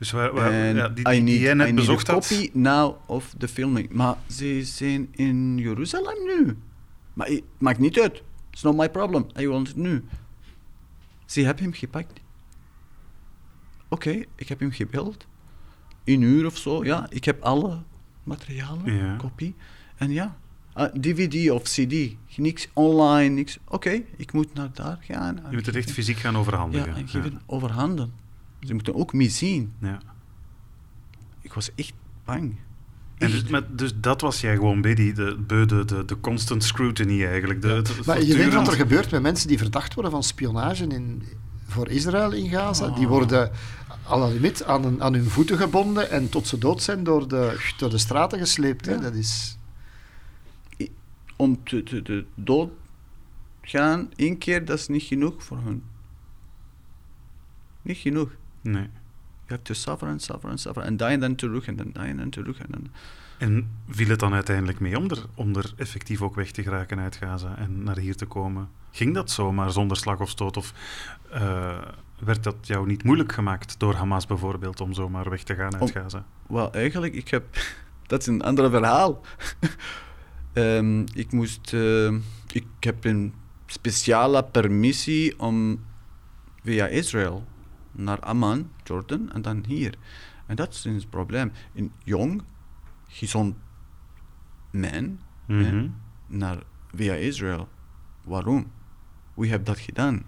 [0.00, 2.26] Dus waar, waar, ja, die, die, die jij net bezocht had.
[2.28, 3.92] copy now of the filming.
[3.92, 6.56] Maar ze zijn in Jeruzalem nu.
[7.12, 8.22] Maar het maakt niet uit.
[8.50, 9.26] It's not my problem.
[9.38, 10.04] I want het nu.
[11.26, 12.20] Ze hebben hem gepakt.
[13.88, 15.26] Oké, ik heb hem gebeld.
[16.04, 17.06] Een uur of zo, ja.
[17.10, 17.82] Ik heb alle
[18.22, 19.16] materialen, Ja.
[19.16, 19.54] kopie.
[19.96, 20.36] En ja,
[20.72, 22.16] ah, DVD of CD.
[22.36, 23.58] Niks online, niks.
[23.68, 25.40] Oké, ik moet naar daar gaan.
[25.50, 27.06] Je moet het echt fysiek gaan overhandigen.
[27.06, 28.12] Ja, en overhanden.
[28.60, 29.72] Ze moeten ook mee zien.
[29.78, 30.00] Ja.
[31.40, 31.92] Ik was echt
[32.24, 32.56] bang.
[33.18, 36.64] En dus, maar, dus dat was jij gewoon bij die, de, de, de, de constant
[36.64, 37.62] scrutiny eigenlijk.
[37.62, 41.22] De, Maar je weet wat er gebeurt met mensen die verdacht worden van spionage in,
[41.66, 42.86] voor Israël in Gaza.
[42.88, 42.96] Oh.
[42.96, 43.50] Die worden
[44.08, 47.28] à la limiet aan, een- aan hun voeten gebonden en tot ze dood zijn door
[47.28, 48.86] de, door de straten gesleept.
[48.86, 49.00] Hè.
[49.00, 49.56] Dat is...
[51.36, 52.70] Om te, te, te dood
[53.62, 55.82] gaan één keer, dat is niet genoeg voor hun.
[57.82, 58.30] Niet genoeg.
[58.60, 58.88] Nee.
[59.46, 60.82] Je hebt to suffer en suffer en suffer.
[60.82, 62.58] En die en dan terug en dan die en dan terug.
[62.58, 62.86] En dan...
[63.38, 66.98] En viel het dan uiteindelijk mee om er, om er effectief ook weg te geraken
[66.98, 68.68] uit Gaza en naar hier te komen?
[68.90, 70.56] Ging dat zomaar zonder slag of stoot?
[70.56, 70.74] Of
[71.30, 71.78] eh,
[72.18, 75.82] werd dat jou niet moeilijk gemaakt door Hamas bijvoorbeeld om zomaar weg te gaan uit
[75.82, 76.24] Om- Gaza?
[76.48, 77.44] Wel, eigenlijk, ik heb...
[78.06, 79.20] Dat is een ander verhaal.
[80.52, 81.72] Ehm, ik moest...
[81.72, 82.12] eh,
[82.52, 83.34] ik heb een
[83.66, 85.84] speciale permissie om
[86.64, 87.44] via Israël
[87.92, 89.94] naar Amman, Jordan, en dan hier.
[90.46, 91.52] En dat is het probleem.
[91.74, 92.42] Een jong,
[93.08, 93.56] gezond
[94.70, 95.88] man Mhm.
[96.26, 96.58] naar,
[96.94, 97.68] via Israël.
[98.24, 98.70] Waarom?
[99.34, 100.24] Wie heeft dat gedaan?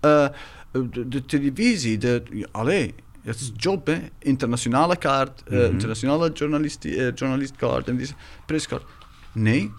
[0.00, 0.28] Eh,
[0.72, 3.98] de, de televisie, de, allee, dat is job, hè.
[4.18, 5.70] Internationale kaart, eh, Mhm.
[5.72, 6.82] internationale journalist,
[7.14, 8.14] journalistkaart en deze
[8.46, 8.84] presskaart.
[9.32, 9.72] Nee.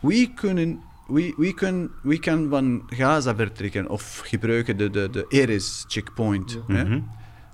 [0.00, 5.24] We kunnen, we, we kunnen, we kunnen van Gaza vertrekken of gebruiken de, de, de
[5.28, 6.58] Eres checkpoint.
[6.66, 6.84] hè.
[6.84, 7.00] Mhm.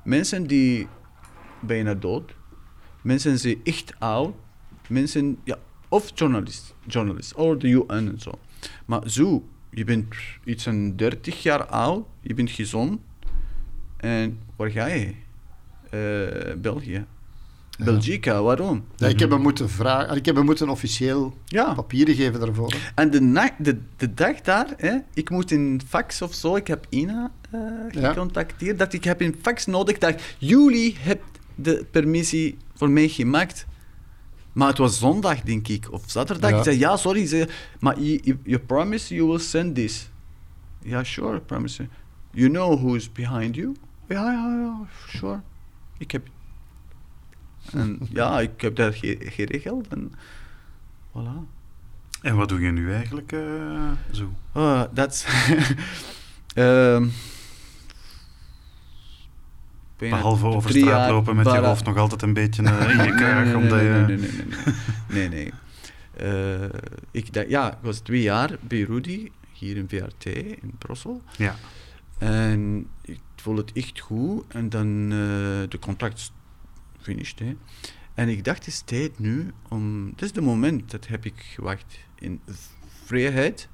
[0.05, 0.89] Mensen die
[1.61, 2.35] bijna dood,
[3.03, 4.35] mensen die echt oud,
[4.89, 5.57] mensen, ja,
[5.89, 8.33] of journalist, journalist, of de UN en zo.
[8.87, 10.15] Maar zo, je bent
[10.45, 13.01] iets van 30 jaar oud, je bent gezond,
[13.97, 15.15] en waar ga je?
[15.91, 17.07] Eh, België.
[17.79, 18.85] Belgica, waarom?
[18.97, 21.73] Ja, ik heb hem moeten vragen, ik heb hem moeten officieel Ja.
[21.75, 22.75] papieren geven daarvoor.
[22.95, 26.67] En de, nacht, de, de dag daar, hè, ik moet in fax of zo, ik
[26.67, 27.61] heb Ina eh
[27.91, 28.09] Ja.
[28.09, 33.67] gecontacteerd, dat ik heb een fax nodig, dat jullie hebben de permissie voor mij gemaakt.
[34.53, 36.51] Maar het was zondag, denk ik, of zaterdag.
[36.51, 37.49] Ik zei, ja, sorry, ze,
[37.81, 40.09] maar you, you, you promise you will send this.
[40.83, 41.87] Ja, sure, promise.
[42.31, 43.75] You know who's behind you?
[44.09, 44.87] Ja, ja, ja,
[45.19, 45.41] sure.
[45.99, 46.27] Ik heb...
[47.73, 50.13] En ja, ik heb dat ge- geregeld en
[51.11, 51.53] voilà.
[52.23, 54.33] En wat doe je nu eigenlijk eh, zo?
[54.53, 55.27] Oh, dat
[59.97, 63.15] bijna Behalve over straat lopen met je hoofd nog altijd een beetje eh, in je
[63.21, 63.45] kraag.
[63.45, 63.93] nee, omdat nee, je...
[64.07, 64.47] nee, nee, nee,
[65.09, 65.53] nee, nee, nee.
[66.17, 66.69] Eh,
[67.11, 71.23] ik dacht, ja, ik was twee jaar bij Rudy, hier in VRT, in Brussel.
[71.37, 71.55] Ja.
[72.19, 74.45] En ik voelde het echt goed.
[74.49, 75.09] En dan
[75.69, 76.33] de contract
[77.05, 77.39] finished.
[77.39, 77.57] Hè.
[78.15, 80.07] En ik dacht, het is tijd nu om...
[80.11, 81.99] Het is het moment dat heb ik gewacht.
[82.19, 82.41] In
[83.05, 83.69] vrijheid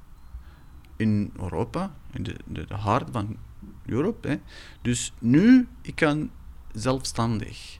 [0.95, 3.37] in Europa, in de, de, de hart van
[3.85, 4.29] Europa.
[4.29, 4.35] Hè.
[4.81, 6.31] Dus nu, ik kan
[6.71, 7.79] zelfstandig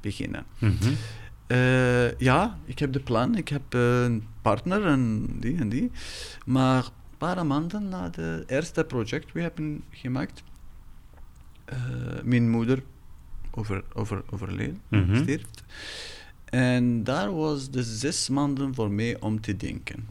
[0.00, 0.44] beginnen.
[0.58, 0.92] Mhm.
[1.46, 3.36] Eh, ja, ik heb de plan.
[3.36, 5.90] Ik heb eh, een partner en die en die.
[6.46, 10.42] Maar een paar maanden na het eerste project we hebben gemaakt,
[11.64, 11.76] eh,
[12.22, 12.82] mijn moeder
[13.56, 15.16] over, over, overleden, Mhm.
[15.16, 15.64] stierft.
[16.44, 20.06] En daar was de zes maanden voor mij om te denken.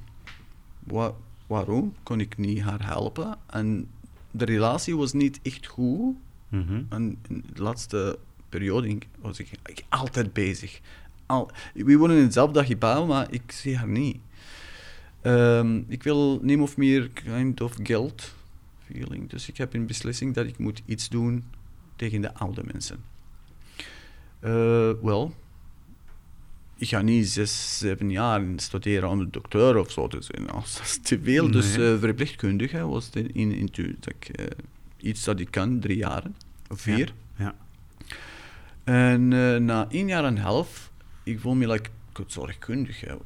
[0.79, 1.13] Wa-
[1.47, 3.37] waarom kon ik niet haar helpen?
[3.49, 3.87] En
[4.31, 6.15] de relatie was niet echt goed.
[6.49, 6.83] Mhm.
[6.89, 8.17] En in de laatste
[8.49, 10.79] periode was ik, ik altijd bezig.
[11.25, 14.17] Al, we wonen in hetzelfde gebouw, maar ik zie haar niet.
[15.21, 18.33] Ehm, ik wil niet of meer kind of geld
[18.85, 19.29] feeling.
[19.29, 21.43] Dus ik heb een beslissing dat ik moet iets doen
[21.95, 22.97] tegen de oude mensen.
[24.43, 25.33] Eh, Wel,
[26.77, 30.45] ik ga niet zes, zeven jaar studeren om dokter of zo te zijn.
[30.45, 31.51] Dat is te veel.
[31.51, 33.69] Dus eh, verpleegkundige was de, in, in,
[33.99, 34.45] dat ik, eh,
[34.97, 36.35] iets dat ik kan, drie jaren
[36.69, 37.13] of vier.
[37.37, 37.55] Ja.
[38.83, 39.27] En
[39.65, 40.91] na één jaar en een half,
[41.23, 41.89] ik voel me like
[42.27, 43.19] zorgkundige.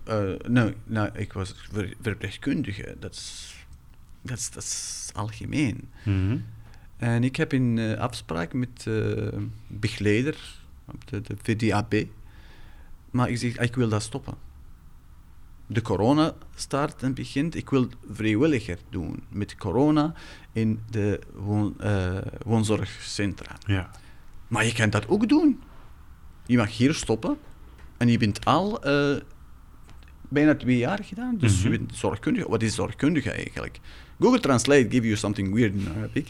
[0.47, 2.95] Nee, nee, ik was ver, verpleegkundige.
[2.99, 3.55] Dat is,
[4.21, 5.89] dat is, dat is algemeen.
[6.03, 6.37] Mhm.
[6.97, 8.87] En ik heb een afspraak met
[9.67, 12.05] begeleider op de, de VDAB.
[13.11, 14.33] Maar ik zeg, ik wil dat stoppen.
[15.67, 20.13] de corona start en begint, ik wil vrijwilliger doen met corona
[20.51, 23.55] in de woon, eh, woonzorgcentra.
[23.65, 23.89] Ja.
[24.47, 25.61] Maar je kan dat ook doen.
[26.45, 27.37] Je mag hier stoppen
[27.97, 29.17] en je bent al eh,
[30.29, 31.37] bijna twee jaar gedaan.
[31.37, 32.49] Dus je bent zorgkundige.
[32.49, 33.79] Wat is zorgkundige eigenlijk?
[34.19, 36.27] Google Translate give you something weird in Arabic.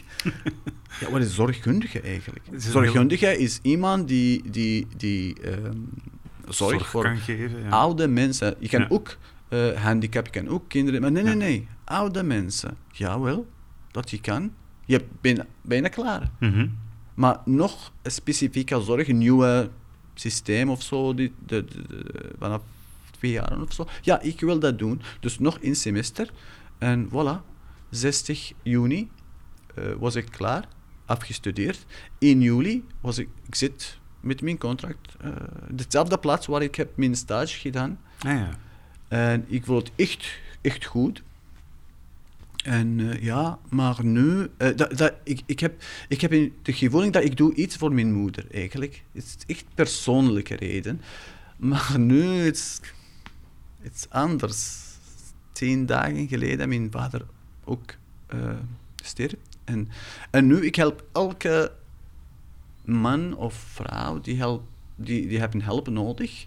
[1.00, 2.44] ja, wat is zorgkundige eigenlijk?
[2.56, 5.76] Zorgkundige is iemand die, die, die ehm,
[6.48, 7.68] zorgt Zorg voor kan geven, ja.
[7.68, 8.54] oude mensen.
[8.58, 8.86] Je kan Ja.
[8.88, 9.16] ook
[9.48, 11.00] eh handicap, je kan ook kinderen.
[11.00, 11.68] Maar nee, nee, nee.
[11.84, 12.76] Oude mensen.
[12.92, 13.46] Jawel,
[13.90, 14.52] dat je kan.
[14.84, 16.30] Je bent bijna, klaar.
[16.40, 16.68] Mhm.
[17.14, 19.70] Maar nog specifieke zorg, een nieuwe
[20.14, 22.62] systeem of zo, die, de, de- de- vanaf
[23.10, 23.86] twee jaar of zo.
[24.02, 25.00] Ja, ik wil dat doen.
[25.20, 26.30] Dus nog een semester.
[26.78, 27.47] En voilà,
[27.90, 29.10] 60 juni
[29.74, 30.68] eh, was ik klaar,
[31.04, 31.86] afgestudeerd.
[32.18, 35.16] 1 juli was ik, ik zit met mijn contract.
[35.20, 35.32] eh
[35.70, 38.00] dezelfde plaats waar ik heb mijn stage gedaan.
[38.18, 38.58] Ah, ja.
[39.08, 41.22] En ik vond het echt, echt goed.
[42.64, 44.48] En eh, ja, maar nu...
[44.56, 47.92] dat, dat, ik, ik, heb, ik heb in de gevoeling dat ik doe iets voor
[47.92, 49.02] mijn moeder, eigenlijk.
[49.12, 51.00] Het is echt persoonlijke reden.
[51.56, 52.80] Maar nu is
[53.82, 54.86] het is anders.
[55.52, 57.26] Tien dagen geleden mijn vader
[57.68, 57.94] ook
[58.26, 58.50] eh
[59.04, 59.34] stierf.
[59.64, 59.88] En,
[60.30, 61.72] en nu, ik help elke
[62.84, 64.62] man of vrouw die, help,
[64.96, 66.46] die, die hebben hulp nodig.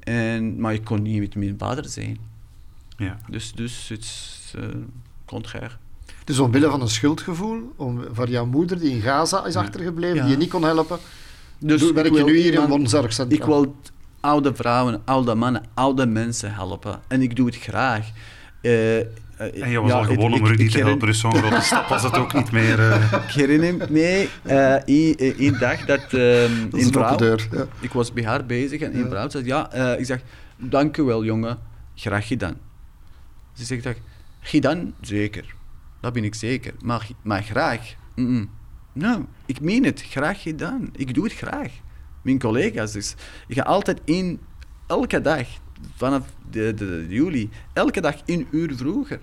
[0.00, 2.18] En, maar ik kon niet met mijn vader zijn.
[2.96, 3.18] Ja.
[3.28, 4.64] Dus, dus het is uh,
[5.24, 5.78] contrair.
[6.24, 10.22] Dus omwille van een schuldgevoel om, voor jouw moeder die in Gaza is achtergebleven, Ja.
[10.22, 10.98] die je niet kon helpen,
[11.58, 13.36] Dus doe- werk ik je nu hier in iemand- woonzorgcentra?
[13.38, 13.76] Ik wil
[14.20, 17.00] oude vrouwen, oude mannen, oude mensen helpen.
[17.08, 18.10] En ik doe het graag.
[18.60, 18.98] Eh,
[19.40, 21.34] eh, En je was ja, al ik- om Rudy ik te herinner- helpen, dus zo'n
[21.34, 22.80] grote stap was het ook niet meer.
[22.90, 23.12] eh.
[23.28, 27.16] Ik herinner me eh, één één dag dat ehm Dat open vrouw...
[27.16, 27.48] deur.
[27.52, 27.66] Ja.
[27.80, 30.20] Ik was bij haar bezig en een vrouw zei, ja, eh, ik zeg,
[30.56, 31.58] dank u wel, jongen.
[31.94, 32.56] Graag gedaan.
[33.52, 33.96] Ze zegt, dat,
[34.40, 34.94] gedaan?
[35.00, 35.54] Zeker.
[36.00, 36.72] Dat ben ik zeker.
[36.84, 37.94] Maar, maar graag?
[38.92, 40.04] Nou, ik meen het.
[40.10, 40.88] Graag gedaan.
[40.96, 41.70] Ik doe het graag.
[42.22, 43.14] Mijn collega's, dus
[43.48, 44.40] ik ga altijd in,
[44.86, 45.46] elke dag,
[45.96, 49.20] vanaf de, juli, elke dag een uur vroeger.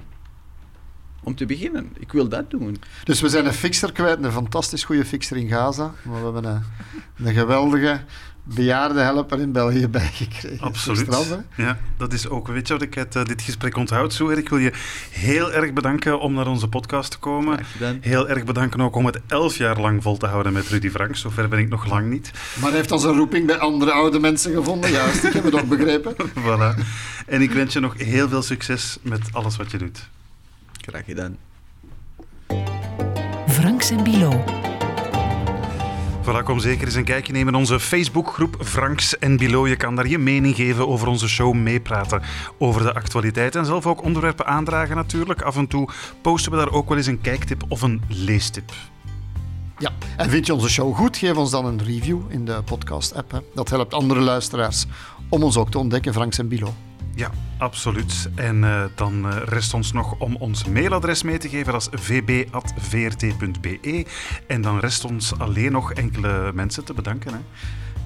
[1.24, 1.92] Om te beginnen.
[2.00, 2.78] Ik wil dat doen.
[3.04, 5.94] Dus we zijn een fixer kwijt, een fantastisch goede fixer in Gaza.
[6.04, 6.64] Maar we hebben een,
[7.26, 8.02] een geweldige
[8.54, 10.60] bejaarde helper in België bijgekregen.
[10.60, 11.00] Absoluut.
[11.00, 14.38] Straf, ja, dat is ook, weet je wat ik uit eh, dit gesprek onthoud, Zoer?
[14.38, 14.72] Ik wil je
[15.12, 17.60] heel erg bedanken om naar onze podcast te komen.
[18.02, 21.22] Heel erg bedanken ook om het elf jaar lang vol te houden met Rudy Franks.
[21.22, 22.32] Zover ben ik nog lang niet.
[22.54, 24.92] Maar hij heeft dan zijn roeping bij andere oude mensen gevonden.
[24.92, 26.16] Juist, ik heb het ook begrepen.
[26.46, 26.80] voilà.
[27.26, 30.10] En ik wens je nog heel veel succes met alles wat je doet.
[30.82, 31.38] Graag gedaan.
[33.48, 34.57] Franks en Bilo.
[36.28, 39.68] Voilà, kom zeker eens een kijkje nemen in onze Facebookgroep Franks en Bilo.
[39.68, 42.22] Je kan daar je mening geven over onze show, meepraten
[42.58, 45.42] over de actualiteit en zelf ook onderwerpen aandragen natuurlijk.
[45.42, 45.90] Af en toe
[46.22, 48.72] posten we daar ook wel eens een kijktip of een leestip.
[49.78, 51.18] Ja, en vind je onze show goed?
[51.18, 53.44] Geef ons dan een review in de podcast-app.
[53.54, 54.86] Dat helpt andere luisteraars
[55.30, 56.74] om ons ook te ontdekken, Franks en Bilo.
[57.18, 58.30] Ja, absoluut.
[58.36, 61.74] En eh, dan eh, rest ons nog om ons mailadres mee te geven.
[61.74, 64.06] Dat is vb.vrt.be.
[64.48, 67.34] En dan rest ons alleen nog enkele mensen te bedanken.
[67.34, 67.40] Hè.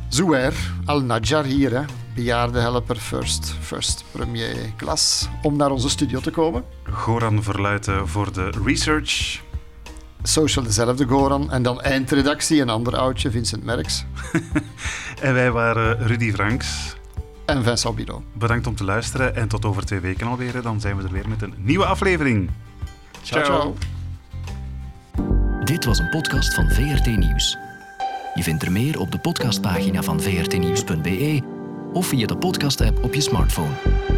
[0.07, 0.53] Zouer
[0.86, 1.84] Al-Najjar hier, hè.
[2.16, 6.64] bejaarde helper first, first premier klas, om naar onze studio te komen.
[6.91, 9.41] Goran Verluiten voor de research.
[10.24, 11.51] Social dezelfde Goran.
[11.51, 14.05] En dan eindredactie, een ander oudje, Vincent Merks.
[15.22, 16.95] En wij waren Rudy Franks.
[17.46, 18.24] En Vincent Bilo.
[18.34, 20.62] Bedankt om te luisteren en tot over twee weken alweer.
[20.62, 22.50] Dan zijn we er weer met een nieuwe aflevering.
[23.22, 23.44] ciao.
[23.44, 23.76] ciao.
[25.64, 27.58] Dit was een podcast van VRT Nieuws.
[28.34, 31.42] Je vindt er meer op de podcastpagina van vrtnieuws.be
[31.94, 34.11] of via de podcast-app op je smartphone.